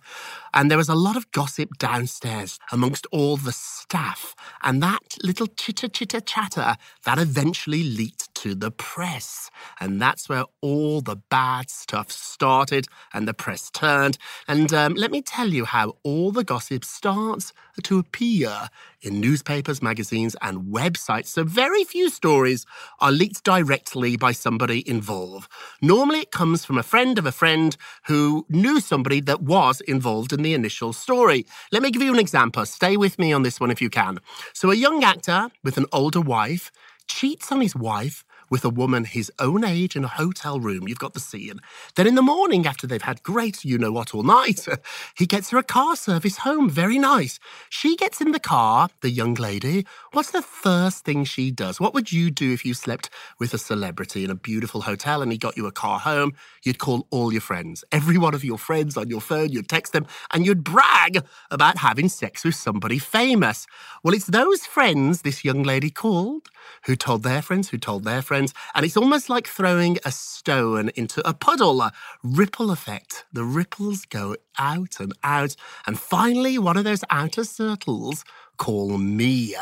And 0.53 0.71
there 0.71 0.77
was 0.77 0.87
a 0.87 0.95
lot 0.95 1.17
of 1.17 1.29
gossip 1.31 1.77
downstairs 1.77 2.57
amongst 2.71 3.05
all 3.11 3.35
the 3.35 3.51
staff. 3.51 4.33
And 4.63 4.81
that 4.81 5.17
little 5.23 5.47
chitter 5.47 5.89
chitter 5.89 6.21
chatter 6.21 6.77
that 7.03 7.19
eventually 7.19 7.83
leaked 7.83 8.26
to 8.37 8.53
the 8.53 8.71
press. 8.71 9.49
And 9.79 10.01
that's 10.01 10.29
where 10.29 10.45
all 10.61 11.01
the 11.01 11.15
bad 11.15 11.69
stuff 11.69 12.11
started 12.11 12.87
and 13.13 13.27
the 13.27 13.33
press 13.33 13.71
turned. 13.71 14.17
And 14.47 14.73
um, 14.73 14.93
let 14.93 15.11
me 15.11 15.21
tell 15.21 15.47
you 15.47 15.65
how 15.65 15.95
all 16.03 16.31
the 16.31 16.43
gossip 16.43 16.85
starts 16.85 17.51
to 17.83 17.99
appear 17.99 18.69
in 19.01 19.19
newspapers, 19.19 19.81
magazines, 19.81 20.35
and 20.41 20.73
websites. 20.73 21.27
So 21.27 21.43
very 21.43 21.83
few 21.83 22.09
stories 22.09 22.65
are 22.99 23.11
leaked 23.11 23.43
directly 23.43 24.17
by 24.17 24.31
somebody 24.31 24.87
involved. 24.87 25.51
Normally 25.81 26.19
it 26.19 26.31
comes 26.31 26.65
from 26.65 26.77
a 26.77 26.83
friend 26.83 27.17
of 27.17 27.25
a 27.25 27.31
friend 27.31 27.75
who 28.05 28.45
knew 28.49 28.79
somebody 28.79 29.19
that 29.21 29.41
was 29.41 29.81
involved 29.81 30.33
in 30.33 30.43
the 30.43 30.53
initial 30.53 30.93
story. 30.93 31.45
Let 31.71 31.81
me 31.81 31.91
give 31.91 32.01
you 32.01 32.13
an 32.13 32.19
example. 32.19 32.65
Stay 32.65 32.97
with 32.97 33.17
me 33.17 33.33
on 33.33 33.43
this 33.43 33.59
one 33.59 33.71
if 33.71 33.81
you 33.81 33.89
can. 33.89 34.19
So 34.53 34.71
a 34.71 34.75
young 34.75 35.03
actor 35.03 35.49
with 35.63 35.77
an 35.77 35.85
older 35.91 36.21
wife 36.21 36.71
cheats 37.07 37.51
on 37.51 37.61
his 37.61 37.75
wife 37.75 38.23
with 38.49 38.63
a 38.65 38.69
woman 38.69 39.05
his 39.05 39.31
own 39.39 39.63
age 39.63 39.95
in 39.95 40.03
a 40.03 40.07
hotel 40.07 40.59
room. 40.59 40.87
You've 40.87 40.99
got 40.99 41.13
the 41.13 41.19
scene. 41.19 41.59
Then 41.95 42.07
in 42.07 42.15
the 42.15 42.21
morning, 42.21 42.65
after 42.65 42.87
they've 42.87 43.01
had 43.01 43.23
great 43.23 43.65
you 43.65 43.77
know 43.77 43.91
what 43.91 44.13
all 44.13 44.23
night, 44.23 44.65
he 45.17 45.25
gets 45.25 45.49
her 45.49 45.57
a 45.57 45.63
car 45.63 45.95
service 45.95 46.37
home. 46.39 46.69
Very 46.69 46.99
nice. 46.99 47.39
She 47.69 47.95
gets 47.95 48.21
in 48.21 48.31
the 48.31 48.39
car, 48.39 48.89
the 49.01 49.09
young 49.09 49.33
lady. 49.33 49.85
What's 50.13 50.31
the 50.31 50.41
first 50.41 51.05
thing 51.05 51.23
she 51.23 51.51
does? 51.51 51.79
What 51.79 51.93
would 51.93 52.11
you 52.11 52.31
do 52.31 52.53
if 52.53 52.65
you 52.65 52.73
slept 52.73 53.09
with 53.39 53.53
a 53.53 53.57
celebrity 53.57 54.23
in 54.23 54.31
a 54.31 54.35
beautiful 54.35 54.81
hotel 54.81 55.21
and 55.21 55.31
he 55.31 55.37
got 55.37 55.57
you 55.57 55.65
a 55.65 55.71
car 55.71 55.99
home? 55.99 56.33
You'd 56.63 56.79
call 56.79 57.07
all 57.11 57.31
your 57.31 57.41
friends, 57.41 57.83
every 57.91 58.17
one 58.17 58.33
of 58.33 58.43
your 58.43 58.57
friends 58.57 58.97
on 58.97 59.09
your 59.09 59.21
phone, 59.21 59.49
you'd 59.49 59.69
text 59.69 59.93
them, 59.93 60.05
and 60.31 60.45
you'd 60.45 60.63
brag 60.63 61.23
about 61.51 61.77
having 61.77 62.09
sex 62.09 62.43
with 62.43 62.55
somebody 62.55 62.99
famous. 62.99 63.67
Well, 64.03 64.13
it's 64.13 64.27
those 64.27 64.65
friends 64.65 65.21
this 65.21 65.43
young 65.43 65.63
lady 65.63 65.89
called 65.89 66.49
who 66.85 66.95
told 66.95 67.23
their 67.23 67.41
friends, 67.41 67.69
who 67.69 67.77
told 67.77 68.03
their 68.03 68.21
friends 68.21 68.36
friends, 68.37 68.53
and 68.75 68.85
it's 68.85 68.97
almost 68.97 69.29
like 69.29 69.47
throwing 69.47 69.97
a 70.05 70.11
stone 70.11 70.91
into 70.95 71.27
a 71.27 71.33
puddle. 71.33 71.81
A 71.81 71.91
ripple 72.23 72.69
effect. 72.71 73.25
The 73.33 73.43
ripples 73.43 74.05
go 74.05 74.35
out 74.59 74.99
and 74.99 75.13
out, 75.23 75.55
and 75.87 75.99
finally, 75.99 76.59
one 76.59 76.77
of 76.77 76.83
those 76.83 77.03
outer 77.09 77.43
circles 77.43 78.23
call 78.57 78.97
me. 78.97 79.55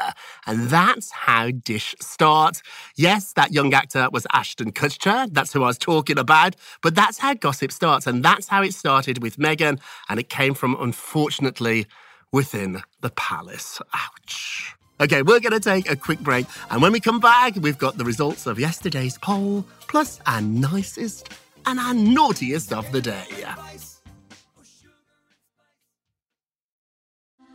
And 0.46 0.70
that's 0.70 1.12
how 1.12 1.52
Dish 1.52 1.96
starts. 2.02 2.62
Yes, 2.98 3.34
that 3.34 3.52
young 3.54 3.74
actor 3.74 4.10
was 4.12 4.28
Ashton 4.34 4.72
Kutcher. 4.74 5.28
That's 5.32 5.54
who 5.54 5.64
I 5.64 5.68
was 5.68 5.78
talking 5.78 6.18
about. 6.18 6.56
But 6.82 6.96
that's 6.96 7.18
how 7.18 7.34
gossip 7.34 7.72
starts. 7.72 8.08
And 8.08 8.24
that's 8.24 8.48
how 8.48 8.64
it 8.64 8.74
started 8.74 9.22
with 9.22 9.38
Meghan. 9.38 9.80
And 10.10 10.20
it 10.20 10.30
came 10.30 10.54
from, 10.54 10.78
unfortunately, 10.80 11.88
within 12.32 12.82
the 13.02 13.10
palace. 13.10 13.82
Ouch. 13.94 14.75
Okay, 15.02 15.24
we're 15.24 15.42
going 15.42 15.52
to 15.52 15.60
take 15.60 15.90
a 15.90 15.96
quick 15.96 16.20
break. 16.20 16.46
And 16.72 16.82
when 16.82 16.94
we 16.94 17.02
come 17.02 17.20
back, 17.20 17.56
we've 17.58 17.78
got 17.78 17.98
the 17.98 18.06
results 18.06 18.48
of 18.48 18.60
yesterday's 18.60 19.18
poll, 19.18 19.66
plus 19.88 20.22
our 20.26 20.42
nicest 20.42 21.30
and 21.66 21.80
our 21.80 21.94
naughtiest 21.94 22.72
of 22.72 22.90
the 22.92 23.02
day. 23.02 23.26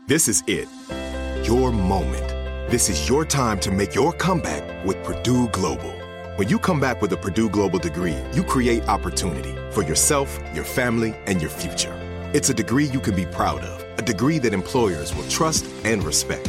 This 0.07 0.29
is 0.29 0.43
it. 0.47 0.69
Your 1.47 1.73
moment. 1.73 2.29
This 2.71 2.89
is 2.89 3.09
your 3.09 3.25
time 3.25 3.59
to 3.61 3.71
make 3.71 3.95
your 3.95 4.13
comeback 4.13 4.85
with 4.85 5.03
Purdue 5.03 5.49
Global. 5.49 5.93
When 6.37 6.49
you 6.49 6.59
come 6.59 6.79
back 6.79 7.01
with 7.01 7.13
a 7.13 7.17
Purdue 7.17 7.49
Global 7.49 7.79
degree, 7.79 8.17
you 8.33 8.43
create 8.43 8.87
opportunity 8.89 9.55
for 9.73 9.83
yourself, 9.83 10.39
your 10.55 10.65
family, 10.65 11.15
and 11.27 11.41
your 11.41 11.51
future. 11.51 11.95
It's 12.35 12.51
a 12.51 12.55
degree 12.55 12.87
you 12.87 13.01
can 13.01 13.15
be 13.15 13.27
proud 13.27 13.61
of, 13.61 13.99
a 13.99 14.03
degree 14.03 14.39
that 14.41 14.53
employers 14.53 15.15
will 15.15 15.29
trust 15.29 15.67
and 15.85 16.03
respect. 16.03 16.49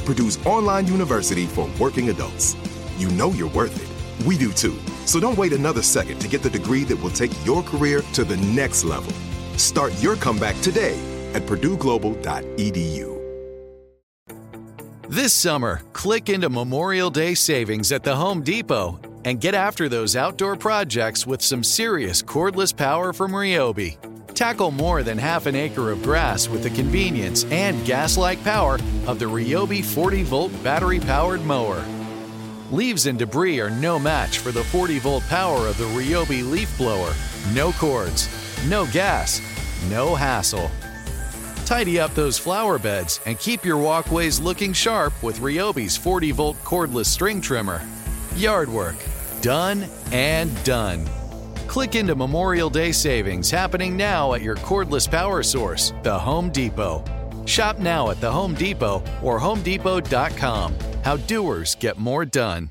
Purdue's 0.00 0.44
online 0.46 0.86
university 0.86 1.46
for 1.46 1.70
working 1.78 2.10
adults. 2.10 2.56
You 2.98 3.08
know 3.10 3.30
you're 3.30 3.50
worth 3.50 3.76
it. 3.76 4.26
We 4.26 4.36
do 4.36 4.52
too. 4.52 4.78
So 5.06 5.20
don't 5.20 5.38
wait 5.38 5.52
another 5.52 5.82
second 5.82 6.20
to 6.20 6.28
get 6.28 6.42
the 6.42 6.50
degree 6.50 6.84
that 6.84 6.96
will 6.96 7.10
take 7.10 7.32
your 7.44 7.62
career 7.62 8.02
to 8.14 8.24
the 8.24 8.36
next 8.38 8.84
level. 8.84 9.12
Start 9.56 9.92
your 10.02 10.16
comeback 10.16 10.60
today 10.60 10.98
at 11.34 11.42
purdueglobal.edu. 11.42 13.20
This 15.08 15.32
summer, 15.32 15.82
click 15.92 16.28
into 16.28 16.48
Memorial 16.48 17.10
Day 17.10 17.34
savings 17.34 17.90
at 17.90 18.04
the 18.04 18.14
Home 18.14 18.42
Depot 18.42 19.00
and 19.24 19.40
get 19.40 19.54
after 19.54 19.88
those 19.88 20.14
outdoor 20.16 20.56
projects 20.56 21.26
with 21.26 21.42
some 21.42 21.64
serious 21.64 22.22
cordless 22.22 22.74
power 22.74 23.12
from 23.12 23.32
Ryobi. 23.32 24.09
Tackle 24.34 24.70
more 24.70 25.02
than 25.02 25.18
half 25.18 25.46
an 25.46 25.54
acre 25.54 25.90
of 25.90 26.02
grass 26.02 26.48
with 26.48 26.62
the 26.62 26.70
convenience 26.70 27.44
and 27.44 27.84
gas 27.84 28.16
like 28.16 28.42
power 28.42 28.74
of 29.06 29.18
the 29.18 29.26
Ryobi 29.26 29.84
40 29.84 30.22
volt 30.22 30.64
battery 30.64 31.00
powered 31.00 31.44
mower. 31.44 31.84
Leaves 32.70 33.06
and 33.06 33.18
debris 33.18 33.60
are 33.60 33.70
no 33.70 33.98
match 33.98 34.38
for 34.38 34.52
the 34.52 34.64
40 34.64 34.98
volt 35.00 35.22
power 35.24 35.66
of 35.66 35.76
the 35.76 35.84
Ryobi 35.84 36.48
leaf 36.48 36.76
blower. 36.78 37.12
No 37.52 37.72
cords, 37.72 38.28
no 38.68 38.86
gas, 38.86 39.40
no 39.90 40.14
hassle. 40.14 40.70
Tidy 41.66 42.00
up 42.00 42.14
those 42.14 42.38
flower 42.38 42.78
beds 42.78 43.20
and 43.26 43.38
keep 43.38 43.64
your 43.64 43.78
walkways 43.78 44.40
looking 44.40 44.72
sharp 44.72 45.12
with 45.22 45.38
Ryobi's 45.38 45.96
40 45.96 46.32
volt 46.32 46.56
cordless 46.64 47.06
string 47.06 47.40
trimmer. 47.40 47.82
Yard 48.36 48.68
work, 48.68 48.96
done 49.40 49.86
and 50.12 50.64
done. 50.64 51.08
Click 51.70 51.94
into 51.94 52.16
Memorial 52.16 52.68
Day 52.68 52.90
savings 52.90 53.48
happening 53.48 53.96
now 53.96 54.34
at 54.34 54.42
your 54.42 54.56
cordless 54.56 55.08
power 55.08 55.40
source, 55.40 55.92
the 56.02 56.18
Home 56.18 56.50
Depot. 56.50 57.04
Shop 57.46 57.78
now 57.78 58.10
at 58.10 58.20
the 58.20 58.28
Home 58.28 58.54
Depot 58.54 59.04
or 59.22 59.38
HomeDepot.com. 59.38 60.74
How 61.04 61.16
doers 61.16 61.76
get 61.76 61.96
more 61.96 62.24
done. 62.24 62.70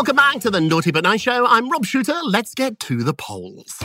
Welcome 0.00 0.16
back 0.16 0.40
to 0.40 0.50
the 0.50 0.62
Naughty 0.62 0.92
But 0.92 1.04
Nice 1.04 1.20
Show. 1.20 1.44
I'm 1.46 1.68
Rob 1.68 1.84
Shuter. 1.84 2.18
Let's 2.24 2.54
get 2.54 2.80
to 2.80 3.02
the 3.04 3.12
polls. 3.12 3.78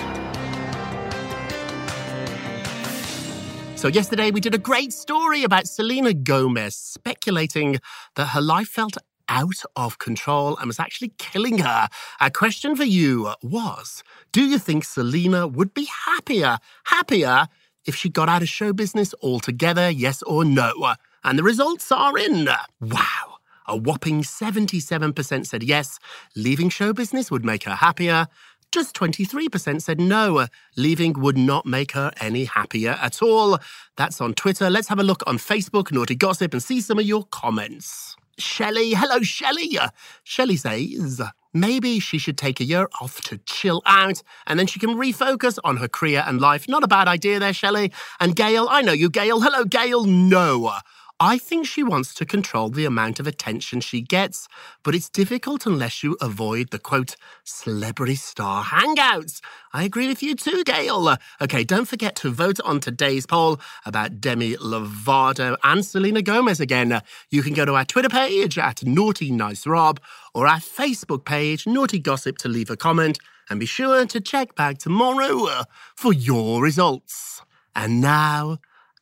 So, 3.76 3.90
yesterday 3.90 4.32
we 4.32 4.40
did 4.40 4.56
a 4.56 4.58
great 4.58 4.94
story 4.94 5.44
about 5.44 5.68
Selena 5.68 6.14
Gomez 6.14 6.74
speculating 6.74 7.82
that 8.16 8.28
her 8.28 8.40
life 8.40 8.70
felt 8.70 8.96
out 9.28 9.62
of 9.76 10.00
control 10.00 10.56
and 10.56 10.68
was 10.68 10.80
actually 10.80 11.12
killing 11.18 11.58
her. 11.58 11.90
Our 12.22 12.30
question 12.30 12.78
for 12.78 12.86
you 12.86 13.34
was 13.44 14.02
Do 14.32 14.46
you 14.46 14.58
think 14.58 14.86
Selena 14.86 15.48
would 15.48 15.74
be 15.74 15.90
happier, 16.06 16.60
happier 16.86 17.50
if 17.86 17.94
she 17.94 18.08
got 18.08 18.30
out 18.30 18.42
of 18.42 18.48
show 18.48 18.72
business 18.72 19.14
altogether? 19.22 19.90
Yes 19.90 20.24
or 20.24 20.46
no? 20.46 20.94
And 21.26 21.38
the 21.38 21.44
results 21.44 21.92
are 21.92 22.18
in. 22.18 22.48
Wow. 22.80 23.35
A 23.68 23.76
whopping 23.76 24.22
77% 24.22 25.46
said 25.46 25.64
yes, 25.64 26.00
leaving 26.36 26.70
show 26.70 26.94
business 26.94 27.32
would 27.32 27.44
make 27.44 27.64
her 27.64 27.76
happier. 27.76 28.28
Just 28.72 28.96
23% 28.96 29.82
said 29.82 30.00
no, 30.00 30.48
leaving 30.76 31.14
would 31.14 31.38
not 31.38 31.66
make 31.66 31.94
her 31.94 32.12
any 32.20 32.46
happier 32.46 32.98
at 33.02 33.22
all. 33.22 33.58
That's 33.96 34.20
on 34.20 34.34
Twitter. 34.34 34.70
Let's 34.70 34.90
have 34.90 35.00
a 35.00 35.04
look 35.04 35.24
on 35.26 35.38
Facebook, 35.38 35.92
Naughty 35.92 36.16
Gossip, 36.16 36.54
and 36.54 36.62
see 36.62 36.82
some 36.82 37.00
of 37.00 37.06
your 37.06 37.24
comments. 37.32 38.16
Shelley, 38.38 38.94
hello, 38.94 39.22
Shelley. 39.22 39.78
Shelley 40.24 40.58
says, 40.58 41.22
maybe 41.54 42.00
she 42.00 42.18
should 42.18 42.38
take 42.38 42.60
a 42.60 42.66
year 42.66 42.90
off 43.00 43.22
to 43.22 43.38
chill 43.46 43.82
out 43.86 44.22
and 44.46 44.60
then 44.60 44.68
she 44.68 44.80
can 44.80 44.98
refocus 44.98 45.58
on 45.64 45.78
her 45.78 45.88
career 45.88 46.24
and 46.28 46.42
life. 46.42 46.68
Not 46.68 46.84
a 46.84 46.88
bad 46.88 47.08
idea 47.08 47.40
there, 47.40 47.54
Shelley. 47.54 47.94
And 48.20 48.36
Gail, 48.36 48.68
I 48.70 48.82
know 48.82 48.92
you, 48.92 49.10
Gail. 49.10 49.40
Hello, 49.40 49.64
Gail. 49.64 50.04
No. 50.04 50.74
I 51.20 51.38
think 51.38 51.66
she 51.66 51.82
wants 51.82 52.14
to 52.16 52.26
control 52.26 52.68
the 52.68 52.84
amount 52.84 53.22
of 53.22 53.28
attention 53.28 53.80
she 53.80 54.02
gets, 54.02 54.50
but 54.84 54.94
it's 54.94 55.10
difficult 55.10 55.66
unless 55.66 56.04
you 56.04 56.18
avoid 56.20 56.72
the 56.72 56.80
quote, 56.80 57.16
celebrity 57.46 58.16
star 58.16 58.66
hangouts. 58.66 59.40
I 59.72 59.84
agree 59.84 60.10
with 60.10 60.22
you 60.22 60.36
too, 60.36 60.66
Gail. 60.66 61.16
Okay, 61.40 61.64
don't 61.64 61.88
forget 61.88 62.18
to 62.18 62.32
vote 62.32 62.60
on 62.66 62.82
today's 62.82 63.26
poll 63.26 63.62
about 63.86 64.20
Demi 64.20 64.58
Lovato 64.58 65.56
and 65.64 65.86
Selena 65.86 66.22
Gomez 66.22 66.60
again. 66.60 67.02
You 67.30 67.44
can 67.44 67.54
go 67.54 67.64
to 67.64 67.76
our 67.76 67.86
Twitter 67.86 68.10
page 68.10 68.58
at 68.58 68.84
Naughty 68.84 69.32
Nice 69.32 69.66
Rob 69.66 70.02
or 70.34 70.48
our 70.48 70.60
Facebook 70.60 71.24
page, 71.24 71.66
Naughty 71.66 71.98
Gossip, 71.98 72.38
to 72.40 72.50
leave 72.50 72.70
a 72.70 72.76
comment. 72.76 73.20
And 73.50 73.58
be 73.58 73.66
sure 73.66 74.06
to 74.06 74.20
check 74.20 74.56
back 74.56 74.80
tomorrow 74.80 75.64
for 75.96 76.12
your 76.12 76.62
results. 76.62 77.42
And 77.74 78.02
now, 78.02 78.58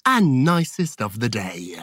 our 0.05 0.21
nicest 0.21 1.01
of 1.01 1.19
the 1.19 1.29
day. 1.29 1.77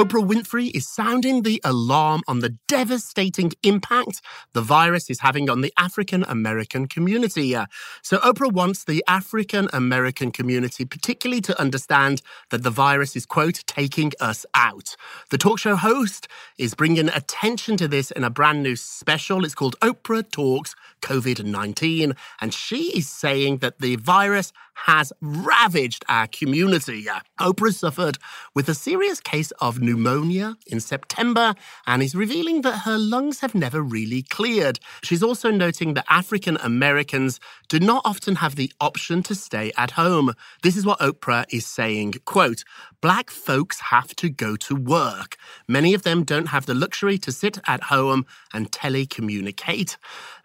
Oprah 0.00 0.26
Winfrey 0.26 0.70
is 0.74 0.88
sounding 0.88 1.42
the 1.42 1.60
alarm 1.62 2.22
on 2.26 2.38
the 2.38 2.56
devastating 2.66 3.52
impact 3.62 4.22
the 4.54 4.62
virus 4.62 5.10
is 5.10 5.20
having 5.20 5.50
on 5.50 5.60
the 5.60 5.74
African 5.76 6.24
American 6.26 6.88
community. 6.88 7.54
Uh, 7.54 7.66
so, 8.02 8.16
Oprah 8.20 8.50
wants 8.50 8.84
the 8.84 9.04
African 9.06 9.68
American 9.74 10.30
community 10.30 10.86
particularly 10.86 11.42
to 11.42 11.60
understand 11.60 12.22
that 12.50 12.62
the 12.62 12.70
virus 12.70 13.14
is, 13.14 13.26
quote, 13.26 13.62
taking 13.66 14.12
us 14.20 14.46
out. 14.54 14.96
The 15.28 15.36
talk 15.36 15.58
show 15.58 15.76
host 15.76 16.28
is 16.56 16.74
bringing 16.74 17.10
attention 17.10 17.76
to 17.76 17.86
this 17.86 18.10
in 18.10 18.24
a 18.24 18.30
brand 18.30 18.62
new 18.62 18.76
special. 18.76 19.44
It's 19.44 19.54
called 19.54 19.78
Oprah 19.80 20.30
Talks 20.30 20.74
COVID 21.02 21.44
19. 21.44 22.14
And 22.40 22.54
she 22.54 22.96
is 22.96 23.06
saying 23.06 23.58
that 23.58 23.80
the 23.80 23.96
virus 23.96 24.52
has 24.86 25.12
ravaged 25.20 26.04
our 26.08 26.26
community. 26.26 27.08
Uh, 27.08 27.20
Oprah 27.38 27.74
suffered 27.74 28.18
with 28.54 28.68
a 28.68 28.74
serious 28.74 29.20
case 29.20 29.50
of 29.60 29.80
pneumonia 29.90 30.56
in 30.68 30.78
September 30.78 31.54
and 31.86 32.02
is 32.02 32.14
revealing 32.14 32.62
that 32.62 32.80
her 32.86 32.96
lungs 32.96 33.40
have 33.40 33.54
never 33.54 33.82
really 33.82 34.22
cleared. 34.22 34.78
She's 35.02 35.22
also 35.22 35.50
noting 35.50 35.94
that 35.94 36.04
African 36.08 36.56
Americans 36.58 37.40
do 37.68 37.80
not 37.80 38.02
often 38.04 38.36
have 38.36 38.54
the 38.54 38.72
option 38.80 39.22
to 39.24 39.34
stay 39.34 39.72
at 39.76 39.92
home. 39.92 40.32
This 40.62 40.76
is 40.76 40.86
what 40.86 41.00
Oprah 41.00 41.44
is 41.50 41.66
saying, 41.66 42.14
quote, 42.24 42.62
Black 43.00 43.30
folks 43.30 43.80
have 43.80 44.14
to 44.16 44.28
go 44.28 44.56
to 44.56 44.76
work. 44.76 45.36
Many 45.66 45.94
of 45.94 46.02
them 46.02 46.22
don't 46.22 46.48
have 46.48 46.66
the 46.66 46.74
luxury 46.74 47.18
to 47.18 47.32
sit 47.32 47.58
at 47.66 47.84
home 47.84 48.26
and 48.52 48.70
telecommunicate. 48.70 49.96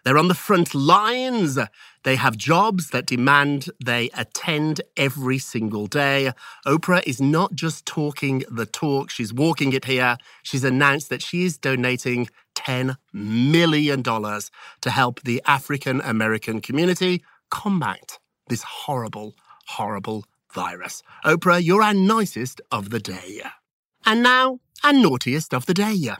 They're 0.04 0.18
on 0.18 0.28
the 0.28 0.34
front 0.34 0.74
lines. 0.74 1.58
They 2.06 2.14
have 2.14 2.36
jobs 2.36 2.90
that 2.90 3.04
demand 3.04 3.68
they 3.84 4.10
attend 4.14 4.80
every 4.96 5.38
single 5.38 5.88
day. 5.88 6.30
Oprah 6.64 7.02
is 7.04 7.20
not 7.20 7.56
just 7.56 7.84
talking 7.84 8.44
the 8.48 8.64
talk, 8.64 9.10
she's 9.10 9.34
walking 9.34 9.72
it 9.72 9.86
here. 9.86 10.16
She's 10.44 10.62
announced 10.62 11.08
that 11.08 11.20
she 11.20 11.44
is 11.44 11.58
donating 11.58 12.28
$10 12.54 12.94
million 13.12 14.04
to 14.04 14.90
help 14.90 15.20
the 15.22 15.42
African 15.46 16.00
American 16.00 16.60
community 16.60 17.24
combat 17.50 18.20
this 18.48 18.62
horrible, 18.62 19.34
horrible 19.66 20.26
virus. 20.54 21.02
Oprah, 21.24 21.60
you're 21.60 21.82
our 21.82 21.92
nicest 21.92 22.60
of 22.70 22.90
the 22.90 23.00
day. 23.00 23.42
And 24.04 24.22
now, 24.22 24.60
our 24.84 24.92
naughtiest 24.92 25.52
of 25.52 25.66
the 25.66 25.74
day. 25.74 26.14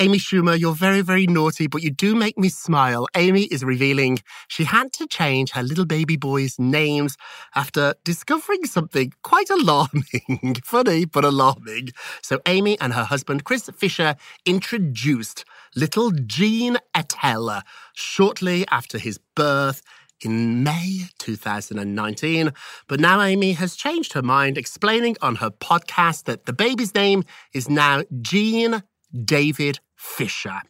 Amy 0.00 0.18
Schumer, 0.18 0.58
you're 0.58 0.74
very, 0.74 1.02
very 1.02 1.26
naughty, 1.26 1.66
but 1.66 1.82
you 1.82 1.90
do 1.90 2.14
make 2.14 2.38
me 2.38 2.48
smile. 2.48 3.06
Amy 3.14 3.42
is 3.44 3.62
revealing 3.62 4.18
she 4.48 4.64
had 4.64 4.92
to 4.94 5.06
change 5.06 5.50
her 5.50 5.62
little 5.62 5.84
baby 5.84 6.16
boy's 6.16 6.58
names 6.58 7.16
after 7.54 7.94
discovering 8.02 8.64
something 8.64 9.12
quite 9.22 9.50
alarming. 9.58 10.56
Funny, 10.64 11.04
but 11.04 11.24
alarming. 11.24 11.90
So, 12.22 12.40
Amy 12.46 12.80
and 12.80 12.94
her 12.94 13.04
husband, 13.04 13.44
Chris 13.44 13.68
Fischer, 13.76 14.16
introduced 14.46 15.44
little 15.76 16.12
Gene 16.12 16.78
Attell 16.94 17.62
shortly 17.94 18.66
after 18.70 18.96
his 18.98 19.18
birth 19.34 19.82
in 20.22 20.62
May 20.62 21.02
2019. 21.18 22.52
But 22.88 23.00
now 23.00 23.20
Amy 23.20 23.52
has 23.52 23.76
changed 23.76 24.12
her 24.14 24.22
mind, 24.22 24.56
explaining 24.58 25.16
on 25.22 25.36
her 25.36 25.50
podcast 25.50 26.24
that 26.24 26.46
the 26.46 26.52
baby's 26.52 26.94
name 26.94 27.24
is 27.52 27.68
now 27.68 28.02
Gene 28.20 28.82
David 29.12 29.80
Fischer. 29.96 30.60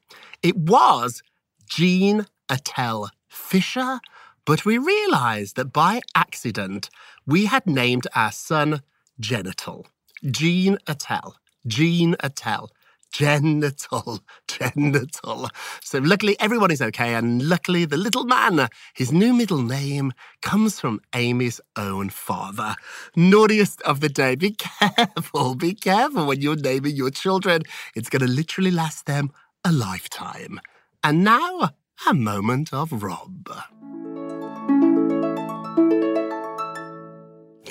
It 0.43 0.57
was 0.57 1.23
Gene 1.67 2.27
Attell 2.49 3.11
Fischer, 3.29 4.01
but 4.45 4.65
we 4.65 4.79
realized 4.79 5.57
that 5.57 5.73
by 5.73 6.01
accident 6.15 6.91
we 7.27 7.47
had 7.47 7.67
named 7.67 8.07
our 8.15 8.33
son 8.33 8.83
Genital. 9.19 9.87
Gene 10.31 10.79
Attell. 10.87 11.37
Jean 11.67 12.17
Attell 12.21 12.71
genital, 13.13 14.21
genital. 14.49 15.49
So 15.83 15.99
luckily 15.99 16.37
everyone 16.41 16.71
is 16.71 16.83
okay, 16.83 17.15
and 17.15 17.49
luckily 17.49 17.85
the 17.85 17.97
little 17.97 18.25
man, 18.25 18.69
his 18.95 19.13
new 19.13 19.33
middle 19.33 19.63
name 19.63 20.13
comes 20.43 20.81
from 20.81 21.01
Amy's 21.15 21.61
own 21.77 22.11
father. 22.11 22.77
Naughtiest 23.17 23.83
of 23.83 24.01
the 24.01 24.09
day. 24.09 24.35
Be 24.35 24.53
careful, 24.53 25.55
be 25.55 25.75
careful 25.75 26.27
when 26.27 26.41
you're 26.41 26.57
naming 26.57 26.97
your 26.97 27.11
children. 27.11 27.63
It's 27.95 28.09
going 28.09 28.21
to 28.21 28.29
literally 28.29 28.71
last 28.71 29.07
them 29.07 29.31
a 29.65 29.73
lifetime. 29.73 30.61
And 31.03 31.25
now, 31.25 31.71
a 32.09 32.15
moment 32.15 32.73
of 32.73 33.03
Rob. 33.03 33.49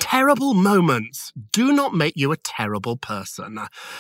Terrible 0.10 0.56
moments 0.56 1.32
do 1.52 1.72
not 1.72 1.94
make 1.94 2.18
you 2.18 2.32
a 2.32 2.38
terrible 2.38 2.98
person. 2.98 3.60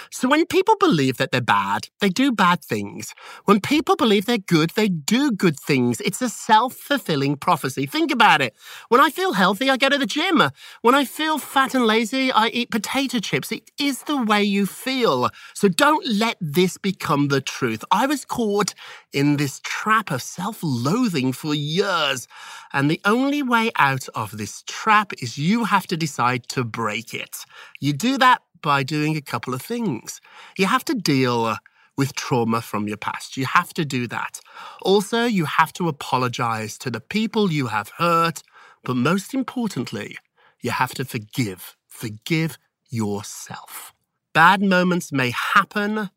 So 0.09 0.27
when 0.27 0.47
people 0.47 0.75
believe 0.79 1.17
that 1.17 1.31
they're 1.31 1.39
bad, 1.39 1.87
they 1.99 2.09
do 2.09 2.31
bad 2.31 2.63
things. 2.63 3.13
When 3.45 3.61
people 3.61 3.95
believe 3.95 4.25
they're 4.25 4.39
good, 4.39 4.71
they 4.71 4.87
do 4.87 5.31
good 5.31 5.59
things. 5.59 6.01
It's 6.01 6.21
a 6.21 6.29
self 6.29 6.73
fulfilling 6.73 7.35
prophecy. 7.37 7.85
Think 7.85 8.11
about 8.11 8.41
it. 8.41 8.55
When 8.87 8.99
I 8.99 9.11
feel 9.11 9.33
healthy, 9.33 9.69
I 9.69 9.77
go 9.77 9.89
to 9.89 9.99
the 9.99 10.07
gym. 10.07 10.41
When 10.81 10.95
I 10.95 11.05
feel 11.05 11.37
fat 11.37 11.75
and 11.75 11.85
lazy, 11.85 12.31
I 12.31 12.47
eat 12.47 12.71
potato 12.71 13.19
chips. 13.19 13.51
It 13.51 13.69
is 13.79 14.03
the 14.03 14.17
way 14.17 14.41
you 14.43 14.65
feel. 14.65 15.29
So 15.53 15.67
don't 15.67 16.05
let 16.07 16.37
this 16.41 16.77
become 16.79 17.27
the 17.27 17.41
truth. 17.41 17.83
I 17.91 18.07
was 18.07 18.25
caught 18.25 18.73
in 19.13 19.37
this 19.37 19.61
trap 19.63 20.09
of 20.09 20.23
self 20.23 20.59
loathing 20.63 21.33
for 21.33 21.53
years. 21.53 22.27
And 22.73 22.89
the 22.89 23.01
only 23.05 23.43
way 23.43 23.71
out 23.75 24.07
of 24.15 24.37
this 24.37 24.63
trap 24.67 25.13
is 25.21 25.37
you 25.37 25.65
have 25.65 25.87
to 25.87 25.98
decide 25.99 26.47
to 26.49 26.63
break 26.63 27.13
it. 27.13 27.45
You 27.79 27.93
do 27.93 28.17
that 28.17 28.41
by 28.61 28.83
doing 28.83 29.15
a 29.15 29.21
couple 29.21 29.53
of 29.53 29.61
things. 29.61 30.19
You 30.57 30.65
have 30.65 30.85
to 30.85 30.95
deal 30.95 31.55
with 31.97 32.15
trauma 32.15 32.61
from 32.61 32.87
your 32.87 32.97
past. 32.97 33.37
You 33.37 33.45
have 33.45 33.73
to 33.73 33.85
do 33.85 34.07
that. 34.07 34.39
Also, 34.81 35.25
you 35.25 35.45
have 35.45 35.73
to 35.73 35.89
apologize 35.89 36.77
to 36.79 36.89
the 36.89 37.01
people 37.01 37.51
you 37.51 37.67
have 37.67 37.89
hurt. 37.97 38.41
But 38.83 38.95
most 38.95 39.33
importantly, 39.33 40.17
you 40.61 40.71
have 40.71 40.93
to 40.95 41.05
forgive. 41.05 41.75
Forgive 41.87 42.57
yourself. 42.89 43.93
Bad 44.33 44.61
moments 44.61 45.11
may 45.11 45.31
happen, 45.31 46.09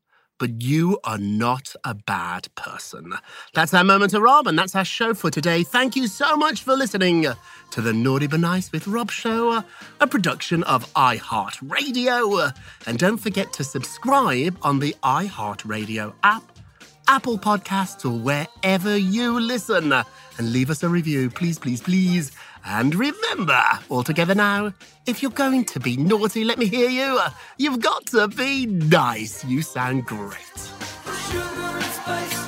but 0.42 0.60
you 0.60 0.98
are 1.04 1.18
not 1.18 1.72
a 1.84 1.94
bad 1.94 2.52
person. 2.56 3.14
That's 3.54 3.72
our 3.72 3.84
moment 3.84 4.12
of 4.12 4.22
Rob, 4.22 4.48
and 4.48 4.58
that's 4.58 4.74
our 4.74 4.84
show 4.84 5.14
for 5.14 5.30
today. 5.30 5.62
Thank 5.62 5.94
you 5.94 6.08
so 6.08 6.36
much 6.36 6.64
for 6.64 6.74
listening 6.74 7.28
to 7.70 7.80
the 7.80 7.92
Naughty 7.92 8.26
But 8.26 8.40
Nice 8.40 8.72
with 8.72 8.88
Rob 8.88 9.08
show, 9.08 9.62
a 10.00 10.06
production 10.08 10.64
of 10.64 10.92
iHeartRadio. 10.94 12.52
And 12.88 12.98
don't 12.98 13.18
forget 13.18 13.52
to 13.52 13.62
subscribe 13.62 14.58
on 14.62 14.80
the 14.80 14.96
iHeartRadio 15.04 16.12
app, 16.24 16.42
Apple 17.06 17.38
Podcasts, 17.38 18.04
or 18.04 18.18
wherever 18.18 18.96
you 18.96 19.38
listen. 19.38 19.92
And 19.92 20.52
leave 20.52 20.70
us 20.70 20.82
a 20.82 20.88
review, 20.88 21.30
please, 21.30 21.56
please, 21.56 21.80
please. 21.80 22.32
And 22.64 22.94
remember, 22.94 23.62
all 23.88 24.04
together 24.04 24.34
now, 24.34 24.72
if 25.06 25.22
you're 25.22 25.32
going 25.32 25.64
to 25.66 25.80
be 25.80 25.96
naughty, 25.96 26.44
let 26.44 26.58
me 26.58 26.66
hear 26.66 26.88
you. 26.88 27.20
You've 27.58 27.80
got 27.80 28.06
to 28.06 28.28
be 28.28 28.66
nice. 28.66 29.44
You 29.44 29.62
sound 29.62 30.06
great. 30.06 30.38
Sugar 31.30 31.42
and 31.42 31.84
spice. 31.84 32.42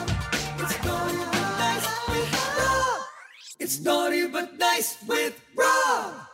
It's 3.58 3.80
naughty 3.80 4.26
but 4.28 4.58
nice 4.58 4.98
with 5.06 5.40
Rob. 5.56 6.33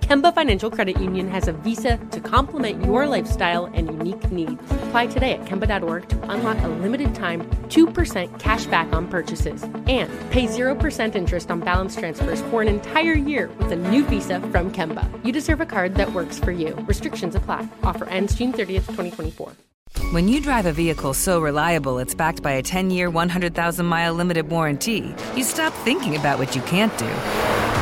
Kemba 0.00 0.34
Financial 0.34 0.70
Credit 0.70 0.98
Union 1.00 1.28
has 1.28 1.46
a 1.46 1.52
visa 1.52 1.96
to 2.10 2.20
complement 2.20 2.84
your 2.84 3.06
lifestyle 3.06 3.66
and 3.66 3.86
unique 3.88 4.30
needs. 4.32 4.60
Apply 4.70 5.06
today 5.06 5.32
at 5.32 5.44
Kemba.org 5.44 6.08
to 6.08 6.30
unlock 6.30 6.58
a 6.62 6.68
limited 6.68 7.14
time 7.14 7.42
2% 7.68 8.38
cash 8.38 8.66
back 8.66 8.92
on 8.92 9.06
purchases 9.06 9.62
and 9.86 10.10
pay 10.30 10.46
0% 10.46 11.14
interest 11.14 11.50
on 11.50 11.60
balance 11.60 11.94
transfers 11.94 12.40
for 12.42 12.62
an 12.62 12.68
entire 12.68 13.12
year 13.12 13.50
with 13.58 13.70
a 13.70 13.76
new 13.76 14.04
visa 14.04 14.40
from 14.40 14.72
Kemba. 14.72 15.08
You 15.24 15.32
deserve 15.32 15.60
a 15.60 15.66
card 15.66 15.94
that 15.96 16.12
works 16.12 16.38
for 16.38 16.50
you. 16.50 16.74
Restrictions 16.88 17.34
apply. 17.34 17.68
Offer 17.82 18.06
ends 18.06 18.34
June 18.34 18.52
30th, 18.52 18.86
2024. 18.86 19.52
When 20.12 20.28
you 20.28 20.40
drive 20.40 20.66
a 20.66 20.72
vehicle 20.72 21.14
so 21.14 21.40
reliable 21.40 21.98
it's 21.98 22.14
backed 22.14 22.42
by 22.42 22.52
a 22.52 22.62
10 22.62 22.90
year, 22.90 23.10
100,000 23.10 23.86
mile 23.86 24.14
limited 24.14 24.48
warranty, 24.48 25.14
you 25.36 25.44
stop 25.44 25.72
thinking 25.84 26.16
about 26.16 26.38
what 26.38 26.56
you 26.56 26.62
can't 26.62 26.96
do 26.98 27.59